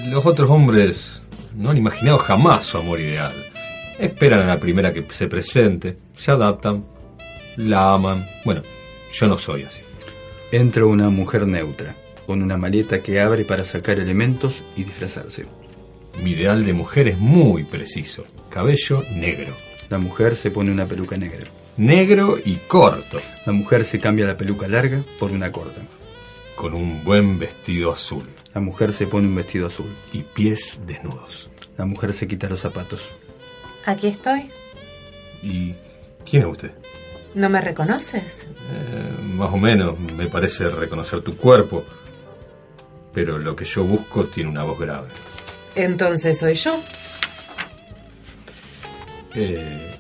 [0.09, 1.22] Los otros hombres
[1.55, 3.35] no han imaginado jamás su amor ideal.
[3.99, 6.85] Esperan a la primera que se presente, se adaptan,
[7.57, 8.27] la aman.
[8.45, 8.63] Bueno,
[9.13, 9.83] yo no soy así.
[10.51, 11.95] Entra una mujer neutra,
[12.27, 15.47] con una maleta que abre para sacar elementos y disfrazarse.
[16.23, 18.25] Mi ideal de mujer es muy preciso.
[18.51, 19.55] Cabello negro.
[19.89, 21.47] La mujer se pone una peluca negra.
[21.77, 23.21] Negro y corto.
[23.47, 25.81] La mujer se cambia la peluca larga por una corta.
[26.63, 28.23] Con un buen vestido azul.
[28.55, 29.93] La mujer se pone un vestido azul.
[30.13, 31.51] Y pies desnudos.
[31.77, 33.11] La mujer se quita los zapatos.
[33.85, 34.49] Aquí estoy.
[35.43, 35.75] ¿Y
[36.25, 36.71] quién es usted?
[37.35, 38.47] ¿No me reconoces?
[38.47, 41.85] Eh, más o menos, me parece reconocer tu cuerpo.
[43.13, 45.09] Pero lo que yo busco tiene una voz grave.
[45.75, 46.81] Entonces soy yo.
[49.35, 49.99] Eh,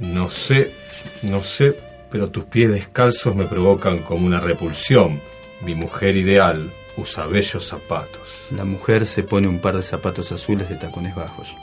[0.00, 0.74] no sé,
[1.22, 1.74] no sé,
[2.10, 5.31] pero tus pies descalzos me provocan como una repulsión.
[5.64, 8.46] Mi mujer ideal usa bellos zapatos.
[8.50, 11.54] La mujer se pone un par de zapatos azules de tacones bajos.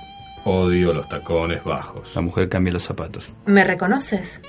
[0.45, 2.10] Odio los tacones bajos.
[2.16, 3.30] La mujer cambia los zapatos.
[3.45, 4.41] ¿Me reconoces?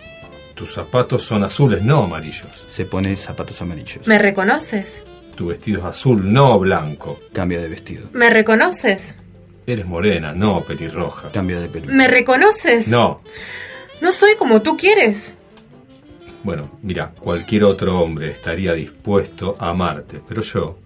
[0.54, 2.64] Tus zapatos son azules, no amarillos.
[2.68, 4.06] Se pone zapatos amarillos.
[4.06, 5.02] ¿Me reconoces?
[5.34, 7.18] Tu vestido es azul, no blanco.
[7.32, 8.08] Cambia de vestido.
[8.12, 9.16] ¿Me reconoces?
[9.66, 11.30] Eres morena, no pelirroja.
[11.32, 11.92] Cambia de peluca.
[11.94, 12.88] ¿Me reconoces?
[12.88, 13.20] No.
[14.00, 15.34] No soy como tú quieres.
[16.42, 20.78] Bueno, mira, cualquier otro hombre estaría dispuesto a amarte, pero yo,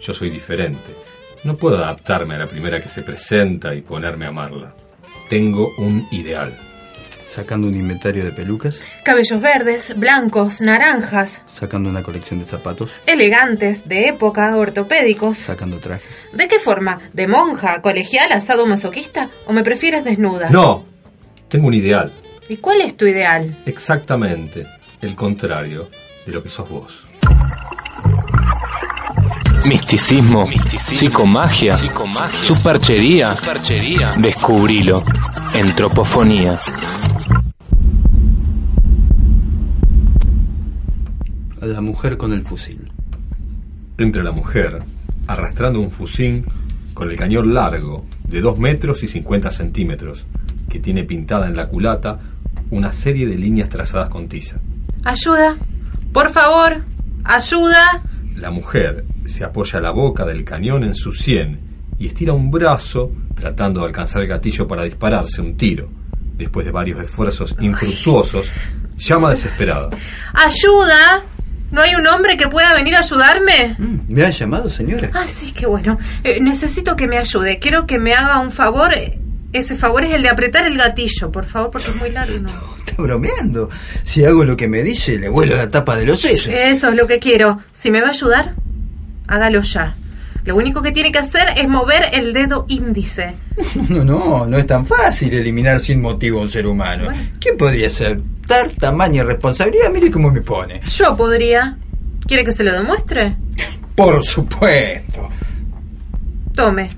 [0.00, 0.94] yo soy diferente.
[1.44, 4.74] No puedo adaptarme a la primera que se presenta y ponerme a amarla.
[5.30, 6.58] Tengo un ideal.
[7.26, 8.82] Sacando un inventario de pelucas.
[9.02, 11.42] Cabellos verdes, blancos, naranjas.
[11.48, 12.92] Sacando una colección de zapatos.
[13.06, 15.38] Elegantes, de época, ortopédicos.
[15.38, 16.26] Sacando trajes.
[16.32, 16.98] ¿De qué forma?
[17.12, 19.30] ¿De monja, colegial, asado masoquista?
[19.46, 20.50] ¿O me prefieres desnuda?
[20.50, 20.84] No,
[21.48, 22.12] tengo un ideal.
[22.48, 23.58] ¿Y cuál es tu ideal?
[23.66, 25.88] Exactamente el contrario
[26.26, 27.04] de lo que sos vos.
[29.66, 33.34] Misticismo, psicomagia, superchería,
[34.18, 35.02] descubrilo
[35.54, 36.58] en Tropofonía.
[41.60, 42.90] La mujer con el fusil.
[43.98, 44.78] Entra la mujer,
[45.26, 46.44] arrastrando un fusil
[46.94, 50.24] con el cañón largo de 2 metros y 50 centímetros,
[50.68, 52.20] que tiene pintada en la culata
[52.70, 54.58] una serie de líneas trazadas con tiza.
[55.04, 55.56] Ayuda,
[56.12, 56.84] por favor,
[57.24, 58.02] ayuda.
[58.36, 61.60] La mujer se apoya la boca del cañón en su sien
[61.98, 65.88] y estira un brazo tratando de alcanzar el gatillo para dispararse un tiro.
[66.36, 68.52] Después de varios esfuerzos infructuosos,
[68.96, 69.90] llama desesperada.
[70.34, 71.24] ¡Ayuda!
[71.70, 73.76] ¿No hay un hombre que pueda venir a ayudarme?
[74.08, 75.10] ¿Me ha llamado, señora?
[75.12, 75.98] Ah, sí, qué bueno.
[76.24, 77.58] Eh, necesito que me ayude.
[77.58, 78.92] Quiero que me haga un favor.
[79.52, 82.38] Ese favor es el de apretar el gatillo, por favor, porque es muy largo.
[82.38, 82.48] ¿no?
[82.78, 83.70] Está bromeando.
[84.04, 86.52] Si hago lo que me dice, le vuelo la tapa de los sesos.
[86.52, 87.60] Eso es lo que quiero.
[87.72, 88.54] Si me va a ayudar,
[89.26, 89.94] hágalo ya.
[90.44, 93.34] Lo único que tiene que hacer es mover el dedo índice.
[93.88, 97.08] No, no, no es tan fácil eliminar sin motivo a un ser humano.
[97.40, 98.20] ¿Quién podría ser?
[98.46, 100.80] Dar tamaño y responsabilidad, mire cómo me pone.
[100.86, 101.76] Yo podría.
[102.26, 103.36] ¿Quiere que se lo demuestre?
[103.94, 105.28] Por supuesto.
[106.54, 106.90] Tome.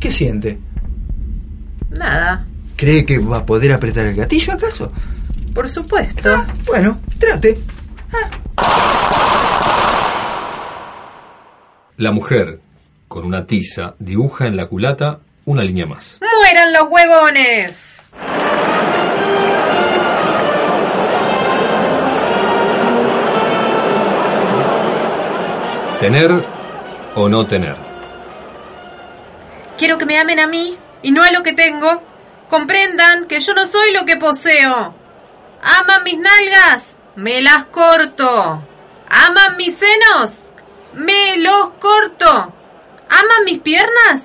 [0.00, 0.58] ¿Qué siente?
[1.90, 2.46] Nada.
[2.76, 4.92] ¿Cree que va a poder apretar el gatillo acaso?
[5.54, 6.30] Por supuesto.
[6.32, 7.58] Ah, bueno, trate.
[11.96, 12.60] La mujer,
[13.08, 16.18] con una tiza, dibuja en la culata una línea más.
[16.20, 18.10] ¡Mueran los huevones!
[26.00, 26.30] ¿Tener
[27.14, 27.76] o no tener?
[29.76, 32.02] Quiero que me amen a mí y no a lo que tengo.
[32.48, 34.94] Comprendan que yo no soy lo que poseo.
[35.62, 36.96] ¿Aman mis nalgas?
[37.16, 38.62] Me las corto.
[39.08, 40.42] ¿Aman mis senos?
[40.94, 42.52] Me los corto.
[43.08, 44.22] ¿Aman mis piernas?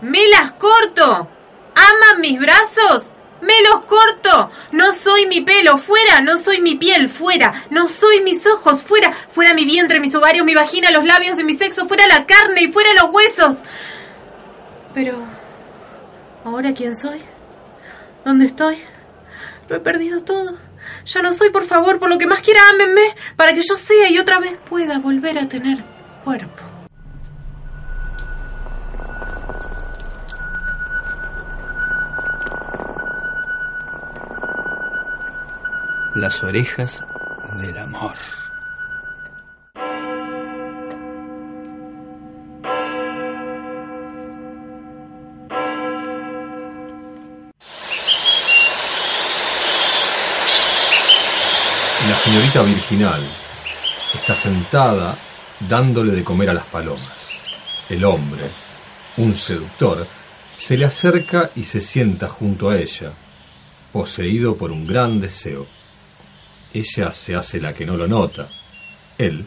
[0.00, 1.28] Me las corto.
[1.74, 3.12] ¿Aman mis brazos?
[3.40, 4.50] Me los corto.
[4.72, 6.20] No soy mi pelo, fuera.
[6.20, 7.64] No soy mi piel, fuera.
[7.70, 9.12] No soy mis ojos, fuera.
[9.28, 12.62] Fuera mi vientre, mis ovarios, mi vagina, los labios de mi sexo, fuera la carne
[12.62, 13.56] y fuera los huesos.
[14.94, 15.43] Pero...
[16.44, 17.22] ¿Ahora quién soy?
[18.24, 18.76] ¿Dónde estoy?
[19.68, 20.58] Lo he perdido todo.
[21.06, 24.10] Ya no soy, por favor, por lo que más quiera, ámenme, para que yo sea
[24.10, 25.82] y otra vez pueda volver a tener
[26.22, 26.62] cuerpo.
[36.14, 37.02] Las orejas
[37.60, 38.16] del amor.
[52.24, 53.22] Señorita virginal,
[54.14, 55.18] está sentada
[55.68, 57.12] dándole de comer a las palomas.
[57.90, 58.44] El hombre,
[59.18, 60.06] un seductor,
[60.48, 63.12] se le acerca y se sienta junto a ella,
[63.92, 65.66] poseído por un gran deseo.
[66.72, 68.48] Ella se hace la que no lo nota.
[69.18, 69.46] Él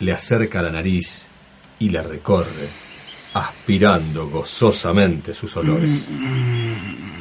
[0.00, 1.26] le acerca la nariz
[1.78, 2.68] y la recorre,
[3.32, 6.04] aspirando gozosamente sus olores.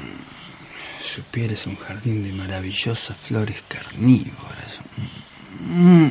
[1.13, 4.79] Su piel es un jardín de maravillosas flores carnívoras.
[5.59, 6.07] Mm.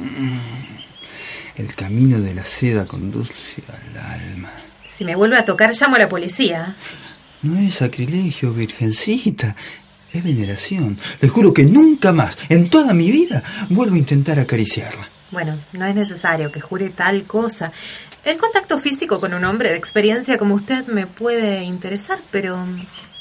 [1.57, 4.53] El camino de la seda conduce al alma.
[4.89, 6.77] Si me vuelve a tocar, llamo a la policía.
[7.43, 9.57] No es sacrilegio, virgencita.
[10.13, 10.97] Es veneración.
[11.21, 15.09] Le juro que nunca más, en toda mi vida, vuelvo a intentar acariciarla.
[15.33, 17.73] Bueno, no es necesario que jure tal cosa.
[18.23, 22.65] El contacto físico con un hombre de experiencia como usted me puede interesar, pero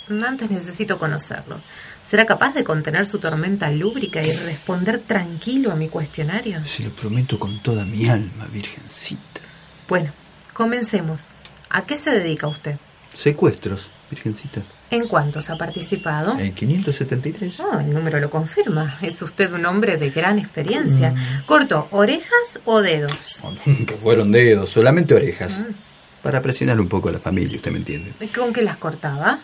[0.09, 1.61] antes necesito conocerlo.
[2.01, 6.65] ¿Será capaz de contener su tormenta lúbrica y responder tranquilo a mi cuestionario?
[6.65, 9.41] Se lo prometo con toda mi alma, virgencita.
[9.87, 10.11] Bueno,
[10.53, 11.33] comencemos.
[11.69, 12.77] ¿A qué se dedica usted?
[13.13, 14.61] Secuestros, virgencita.
[14.89, 16.37] ¿En cuántos ha participado?
[16.37, 17.59] En 573.
[17.61, 18.97] Oh, el número lo confirma.
[19.01, 21.15] Es usted un hombre de gran experiencia.
[21.45, 23.41] ¿Cortó orejas o dedos?
[23.87, 25.63] Que fueron dedos, solamente orejas.
[26.21, 28.11] Para presionar un poco a la familia, usted me entiende.
[28.19, 29.39] ¿Y ¿Con qué las cortaba?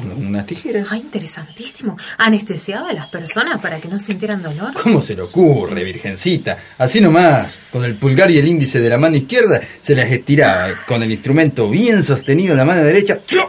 [0.00, 0.88] Con unas tijeras.
[0.90, 1.96] Ah, interesantísimo.
[2.18, 4.72] ¿Anestesiaba a las personas para que no sintieran dolor?
[4.82, 6.56] ¿Cómo se le ocurre, virgencita?
[6.78, 10.68] Así nomás, con el pulgar y el índice de la mano izquierda, se las estiraba.
[10.86, 13.48] Con el instrumento bien sostenido en la mano derecha, ¡tru!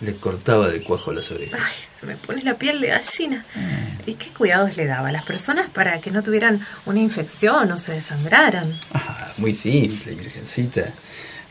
[0.00, 1.60] le cortaba de cuajo las orejas.
[1.62, 3.44] Ay, se me pone la piel de gallina.
[4.04, 7.78] ¿Y qué cuidados le daba a las personas para que no tuvieran una infección o
[7.78, 8.74] se desangraran?
[8.92, 10.92] Ah, muy simple, virgencita.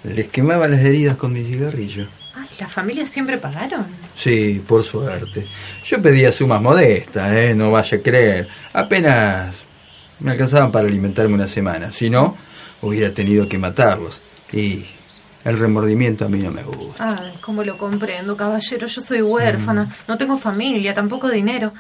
[0.04, 2.08] Les quemaba las heridas con mi cigarrillo.
[2.36, 3.86] Ay, ¿la familia siempre pagaron?
[4.14, 5.46] Sí, por suerte.
[5.84, 7.54] Yo pedía sumas modestas, ¿eh?
[7.56, 8.48] No vaya a creer.
[8.74, 9.64] Apenas
[10.20, 11.92] me alcanzaban para alimentarme una semana.
[11.92, 12.36] Si no,
[12.82, 14.22] hubiera tenido que matarlos.
[14.52, 14.86] Y
[15.46, 17.18] el remordimiento a mí no me gusta.
[17.22, 18.88] Ay, cómo lo comprendo, caballero.
[18.88, 21.72] Yo soy huérfana, no tengo familia, tampoco dinero.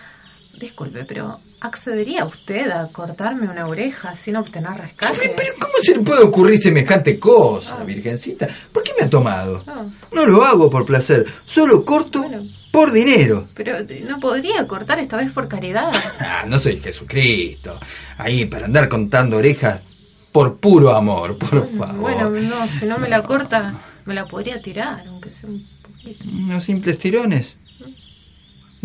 [0.59, 5.33] Disculpe, pero ¿accedería usted a cortarme una oreja sin obtener rescate?
[5.35, 8.47] Pero ¿cómo se le puede ocurrir semejante cosa, virgencita?
[8.71, 9.63] ¿Por qué me ha tomado?
[9.67, 12.23] Ah, No lo hago por placer, solo corto
[12.71, 13.47] por dinero.
[13.53, 15.91] pero eh, no podría cortar esta vez por caridad.
[16.19, 17.79] Ah, no soy Jesucristo.
[18.17, 19.81] Ahí para andar contando orejas
[20.31, 21.95] por puro amor, por favor.
[21.95, 23.73] Bueno, no, si no me la corta,
[24.05, 26.25] me la podría tirar, aunque sea un poquito.
[26.29, 27.55] Unos simples tirones.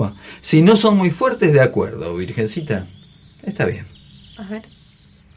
[0.00, 2.86] Bueno, si no son muy fuertes, de acuerdo, virgencita.
[3.42, 3.84] Está bien.
[4.38, 4.62] A ver.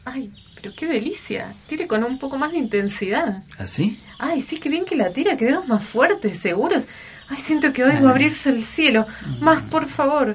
[0.06, 1.52] Ay, pero qué delicia.
[1.66, 3.42] Tire con un poco más de intensidad.
[3.58, 4.00] ¿Así?
[4.18, 6.84] Ay, sí, qué bien que la tira, que dedos más fuertes, seguros.
[7.28, 9.06] Ay, siento que oigo abrirse el cielo.
[9.38, 10.34] Más, por favor.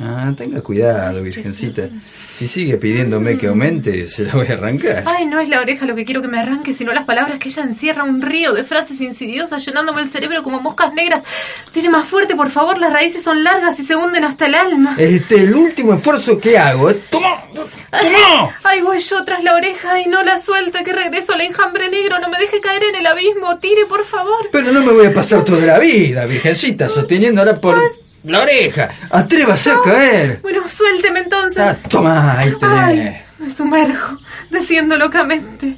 [0.00, 1.88] Ah, tenga cuidado, virgencita.
[2.36, 5.02] Si sigue pidiéndome que aumente, se la voy a arrancar.
[5.06, 7.48] Ay, no es la oreja lo que quiero que me arranque, sino las palabras que
[7.48, 11.24] ella encierra, un río de frases insidiosas llenándome el cerebro como moscas negras.
[11.72, 14.94] Tire más fuerte, por favor, las raíces son largas y se hunden hasta el alma.
[14.98, 16.90] Este es el último esfuerzo que hago.
[16.90, 17.00] ¿eh?
[17.10, 17.42] ¡Toma!
[17.52, 18.56] ¡Toma!
[18.62, 22.20] Ay, voy yo tras la oreja y no la suelta, que regreso al enjambre negro,
[22.20, 23.58] no me deje caer en el abismo.
[23.58, 24.48] Tire, por favor.
[24.52, 27.78] Pero no me voy a pasar toda la vida, virgencita, sosteniéndola por
[28.24, 28.88] la oreja.
[29.10, 30.40] Atrévase a caer.
[30.42, 31.58] Bueno, suélteme entonces.
[31.62, 32.78] Ah, toma, ahí tenés.
[32.78, 34.18] Ay, me sumerjo,
[34.50, 35.76] desciendo locamente.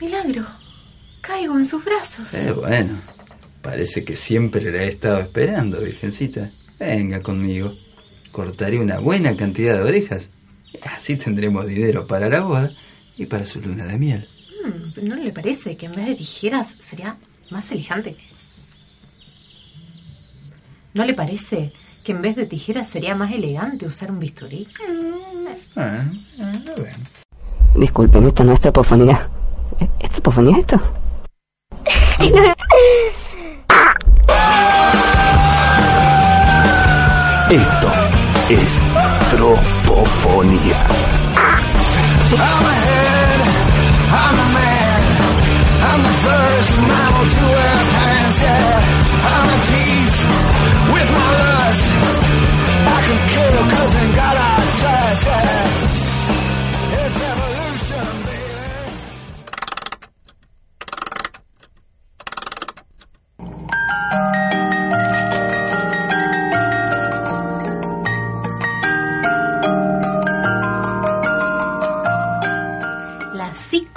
[0.00, 0.46] Milagro,
[1.20, 2.34] caigo en sus brazos.
[2.34, 3.00] Eh, bueno,
[3.62, 6.50] parece que siempre la he estado esperando, virgencita.
[6.78, 7.74] Venga conmigo.
[8.32, 10.30] Cortaré una buena cantidad de orejas.
[10.82, 12.70] Así tendremos dinero para la boda
[13.16, 14.28] y para su luna de miel.
[14.64, 17.16] Mm, ¿No le parece que en vez de tijeras sería
[17.50, 18.16] más elegante?
[20.94, 21.72] ¿No le parece
[22.04, 24.68] que en vez de tijeras sería más elegante usar un bisturí?
[25.76, 26.04] Ah,
[26.38, 26.98] ah, bueno.
[27.74, 29.30] Disculpen, esto no es tropofonía.
[29.98, 30.80] ¿Es tropofonía esto?
[37.50, 37.90] Esto
[38.48, 38.80] es
[39.30, 40.86] tropofonía.
[42.32, 43.40] I'm ahead,
[44.08, 45.02] I'm a man.
[45.82, 47.91] I'm the first mammal to wear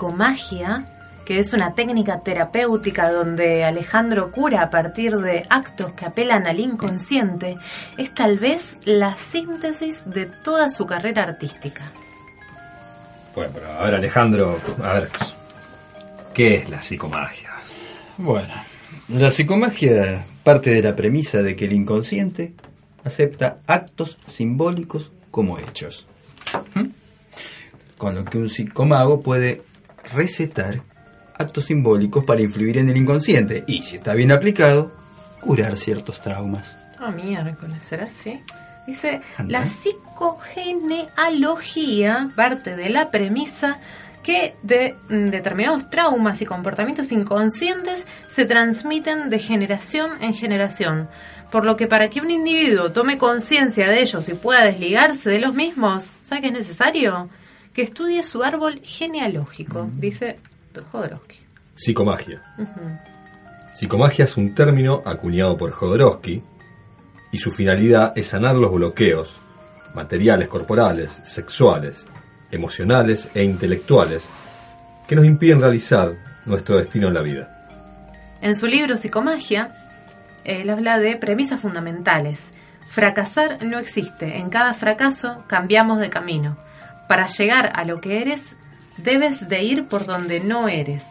[0.06, 0.86] psicomagia,
[1.26, 6.60] que es una técnica terapéutica donde Alejandro cura a partir de actos que apelan al
[6.60, 7.58] inconsciente,
[7.98, 11.92] es tal vez la síntesis de toda su carrera artística.
[13.36, 15.10] Bueno, pero a ver, Alejandro, a ver,
[16.34, 17.50] ¿qué es la psicomagia?
[18.18, 18.54] Bueno,
[19.10, 22.54] la psicomagia parte de la premisa de que el inconsciente
[23.04, 26.06] acepta actos simbólicos como hechos.
[26.76, 26.86] ¿Mm?
[27.98, 29.64] Con lo que un psicomago puede
[30.14, 30.82] recetar
[31.38, 34.94] actos simbólicos para influir en el inconsciente y, si está bien aplicado,
[35.42, 36.78] curar ciertos traumas.
[37.00, 38.40] Ah, miércoles, ¿será así?
[38.88, 39.60] Dice, Anda.
[39.60, 43.80] la psicogenealogía parte de la premisa
[44.26, 51.08] que de mm, determinados traumas y comportamientos inconscientes se transmiten de generación en generación,
[51.52, 55.40] por lo que para que un individuo tome conciencia de ellos y pueda desligarse de
[55.40, 57.30] los mismos, ¿sabe qué es necesario?
[57.74, 60.40] Que estudie su árbol genealógico, dice
[60.84, 61.40] Jodorowsky.
[61.76, 62.42] Psicomagia.
[63.74, 66.44] Psicomagia es un término acuñado por Jodorowsky
[67.32, 69.42] y su finalidad es sanar los bloqueos
[69.94, 72.06] materiales, corporales, sexuales,
[72.52, 74.28] emocionales e intelectuales
[75.08, 76.16] que nos impiden realizar
[76.46, 77.68] nuestro destino en la vida.
[78.42, 79.74] En su libro Psicomagia,
[80.44, 82.52] él habla de premisas fundamentales.
[82.86, 84.38] Fracasar no existe.
[84.38, 86.56] En cada fracaso cambiamos de camino.
[87.08, 88.56] Para llegar a lo que eres,
[88.98, 91.04] debes de ir por donde no eres.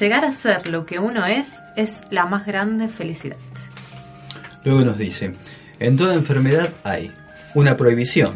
[0.00, 3.36] Llegar a ser lo que uno es es la más grande felicidad.
[4.64, 5.32] Luego nos dice,
[5.78, 7.12] en toda enfermedad hay
[7.54, 8.34] una prohibición,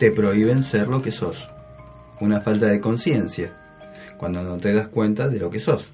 [0.00, 1.48] te prohíben ser lo que sos.
[2.20, 3.52] Una falta de conciencia,
[4.16, 5.90] cuando no te das cuenta de lo que sos.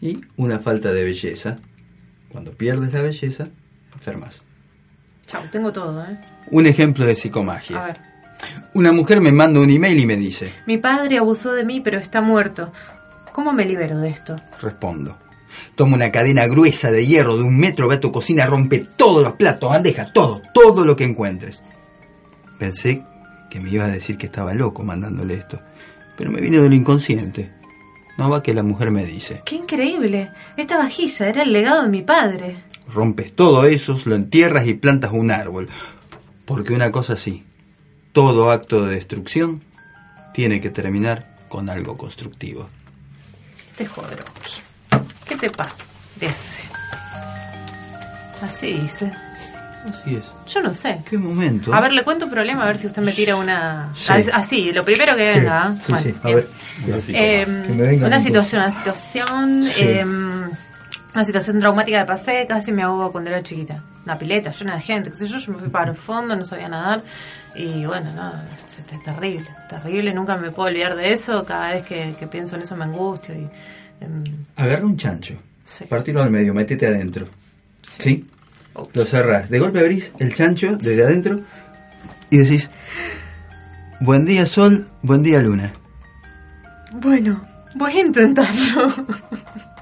[0.00, 1.56] Y una falta de belleza,
[2.30, 3.48] cuando pierdes la belleza,
[3.94, 4.42] enfermas.
[5.26, 6.20] Chau, tengo todo, ¿eh?
[6.52, 7.82] Un ejemplo de A psicomagia.
[7.82, 8.00] ver.
[8.74, 11.98] Una mujer me manda un email y me dice, Mi padre abusó de mí, pero
[11.98, 12.72] está muerto.
[13.32, 14.36] ¿Cómo me libero de esto?
[14.60, 15.16] respondo,
[15.74, 19.22] toma una cadena gruesa de hierro de un metro, ve a tu cocina, rompe todos
[19.22, 21.62] los platos, bandejas, todo, todo lo que encuentres.
[22.58, 23.02] Pensé
[23.50, 25.60] que me iba a decir que estaba loco mandándole esto,
[26.16, 27.50] pero me vino del inconsciente.
[28.18, 30.30] No va que la mujer me dice, ¡Qué increíble!
[30.56, 32.64] Esta vajilla era el legado de mi padre.
[32.88, 35.68] rompes todo eso, lo entierras y plantas un árbol.
[36.46, 37.44] Porque una cosa así,
[38.16, 39.62] todo acto de destrucción
[40.32, 42.66] tiene que terminar con algo constructivo.
[43.68, 44.62] Este Jodorowsky.
[45.28, 46.66] ¿Qué te parece?
[48.40, 49.12] Así dice.
[49.86, 50.24] Así es.
[50.50, 51.02] Yo no sé.
[51.10, 51.74] ¿Qué momento?
[51.74, 53.92] A ver, le cuento un problema, a ver si usted me tira una...
[53.94, 54.10] Sí.
[54.10, 55.74] As- Así, lo primero que venga.
[55.76, 55.80] ¿eh?
[55.84, 56.48] sí, Bueno, sí, a ver.
[57.08, 59.64] Eh, Que me venga una un situación, una situación...
[59.66, 59.82] Sí.
[59.82, 63.82] eh, una situación traumática de pasé, casi me ahogo cuando era chiquita.
[64.06, 66.44] Una pileta llena de gente, qué sé yo, yo me fui para el fondo, no
[66.44, 67.02] sabía nadar.
[67.56, 71.44] Y bueno, no, es, es terrible, terrible, nunca me puedo olvidar de eso.
[71.44, 73.34] Cada vez que, que pienso en eso me angustio.
[73.34, 73.48] Y,
[74.00, 74.22] em,
[74.54, 75.34] Agarra un chancho,
[75.88, 77.26] partirlo al medio, metete adentro.
[77.82, 78.24] ¿Sí?
[78.92, 79.50] Lo cerrás.
[79.50, 81.40] De golpe abrís el chancho desde adentro
[82.30, 82.70] y decís:
[83.98, 85.74] Buen día, sol, buen día, luna.
[86.92, 87.42] Bueno,
[87.74, 88.88] voy a intentarlo.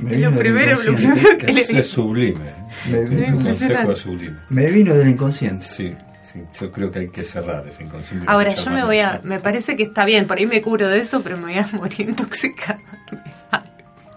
[0.00, 2.40] Me Es lo primero, lo primero que le Es, es sublime.
[2.90, 4.36] Me Es vino- un consejo es sublime.
[4.48, 5.66] Me vino del inconsciente.
[5.66, 5.94] Sí,
[6.32, 8.26] sí, yo creo que hay que cerrar ese inconsciente.
[8.28, 9.20] Ahora, yo me voy a.
[9.24, 11.66] Me parece que está bien, por ahí me curo de eso, pero me voy a
[11.72, 12.78] morir intoxicada.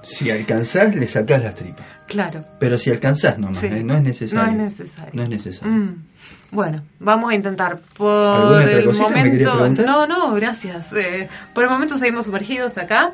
[0.01, 1.85] Si alcanzás, le sacás las tripas.
[2.07, 2.43] Claro.
[2.59, 3.67] Pero si alcanzás nomás, Sí.
[3.67, 3.81] ¿eh?
[3.83, 4.45] no es necesario.
[4.45, 5.11] No es necesario.
[5.13, 5.73] No es necesario.
[5.73, 6.03] Mm.
[6.51, 7.79] Bueno, vamos a intentar.
[7.97, 9.85] Por ¿Alguna otra el me momento.
[9.85, 10.91] No, no, gracias.
[10.93, 13.13] Eh, por el momento seguimos sumergidos acá.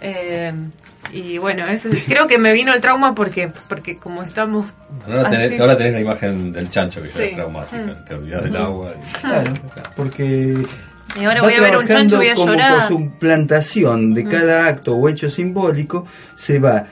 [0.00, 0.52] Eh,
[1.12, 4.74] y bueno, ese, creo que me vino el trauma porque porque como estamos.
[5.06, 7.22] Ahora tenés, así- ahora tenés la imagen del chancho que ya Sí.
[7.22, 7.82] es traumática.
[7.82, 8.04] Mm.
[8.04, 8.90] Te olvidás del agua.
[8.96, 9.52] y- Claro,
[9.96, 10.54] porque.
[11.20, 12.88] Y ahora voy a ver un chancho, voy a como llorar.
[12.88, 14.28] Por suplantación de Mm.
[14.28, 16.06] cada acto o hecho simbólico,
[16.36, 16.84] se va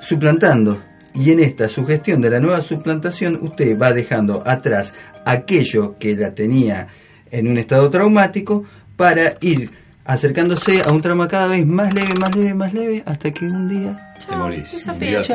[0.00, 0.80] suplantando.
[1.14, 4.92] Y en esta sugestión de la nueva suplantación, usted va dejando atrás
[5.24, 6.88] aquello que la tenía
[7.30, 8.64] en un estado traumático
[8.96, 9.70] para ir
[10.04, 13.68] acercándose a un trauma cada vez más leve, más leve, más leve, hasta que un
[13.68, 14.74] día Te morís.
[14.74, 15.34] esa Un día te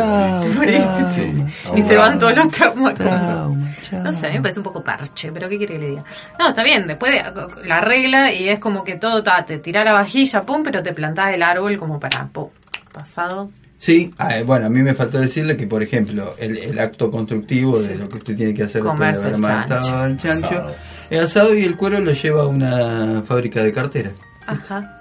[0.55, 0.83] morís.
[1.15, 1.71] Sí.
[1.75, 2.93] Y se van todos los traumas.
[2.95, 5.89] Trauma, No sé, a mí me parece un poco parche, pero ¿qué quiere que le
[5.89, 6.03] diga?
[6.37, 7.23] No, está bien, después de,
[7.67, 10.93] la regla y es como que todo ta, te tira la vajilla, pum, pero te
[10.93, 12.49] plantás el árbol como para, pum,
[12.93, 13.49] pasado.
[13.79, 17.09] Sí, ah, eh, bueno, a mí me faltó decirle que, por ejemplo, el, el acto
[17.09, 19.95] constructivo de lo que usted tiene que hacer después de Comerse haber el matado chancho.
[19.97, 20.75] al chancho Asado.
[21.09, 24.11] es asado y el cuero lo lleva a una fábrica de cartera.
[24.51, 24.95] Ajá.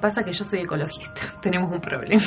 [0.00, 2.22] Pasa que yo soy ecologista, tenemos un problema.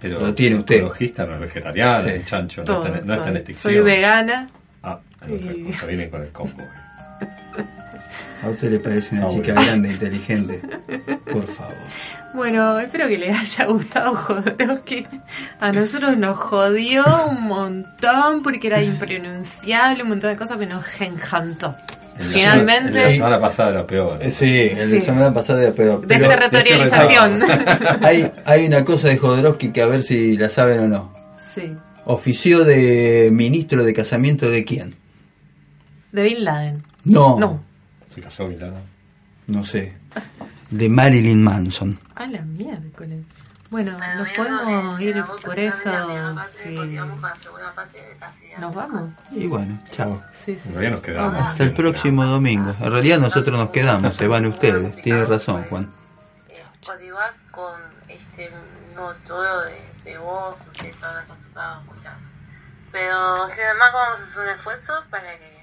[0.00, 0.76] Pero Lo tiene usted.
[0.76, 2.10] Ecologista, no es vegetariano, Sí.
[2.10, 3.74] el chancho Todo, no, está, no está en soy, extinción.
[3.74, 4.46] soy vegana.
[4.82, 6.62] Ah, es Y- cosa, viene con el combo.
[8.42, 9.66] ¿A usted le parece una Ah, chica bueno.
[9.66, 10.62] grande, inteligente?
[11.30, 11.74] Por favor.
[12.32, 15.06] Bueno, espero que les haya gustado Jodorowsky.
[15.60, 21.00] A nosotros nos jodió un montón porque era impronunciable, un montón de cosas, pero nos
[21.02, 21.76] encantó.
[22.20, 24.18] La Finalmente- de la semana pasada era peor.
[24.22, 24.98] Eh, Sí, el Sí.
[24.98, 26.04] la semana pasada era peor.
[26.06, 27.42] pero- Desterritorialización.
[28.04, 31.12] hay, hay una cosa de Jodorowsky que a ver si la saben o no.
[31.40, 31.72] Sí.
[32.04, 34.94] Ofició de ministro de casamiento de quién?
[36.12, 36.82] De Bin Laden.
[37.04, 37.38] No.
[37.38, 37.62] No.
[38.08, 38.82] Se casó Bin Laden.
[39.46, 39.92] No sé.
[40.70, 41.98] De Marilyn Manson.
[42.14, 43.20] A la miércoles.
[43.70, 45.90] Bueno, nos podemos ir por eso.
[46.48, 46.76] Sí.
[48.58, 49.10] Nos vamos.
[49.30, 50.22] Y bueno, chao.
[50.32, 50.68] Sí, sí.
[50.68, 51.38] En realidad nos quedamos.
[51.38, 52.74] Hasta el próximo domingo.
[52.80, 55.00] En realidad nosotros nos quedamos, se van ustedes.
[55.02, 55.92] Tiene razón, Juan.
[56.84, 58.50] Codivat con este
[58.94, 62.18] nuevo todo de, de voz que están acostumbrados a escuchar.
[62.90, 65.60] Pero sin embargo vamos a hacer un esfuerzo para que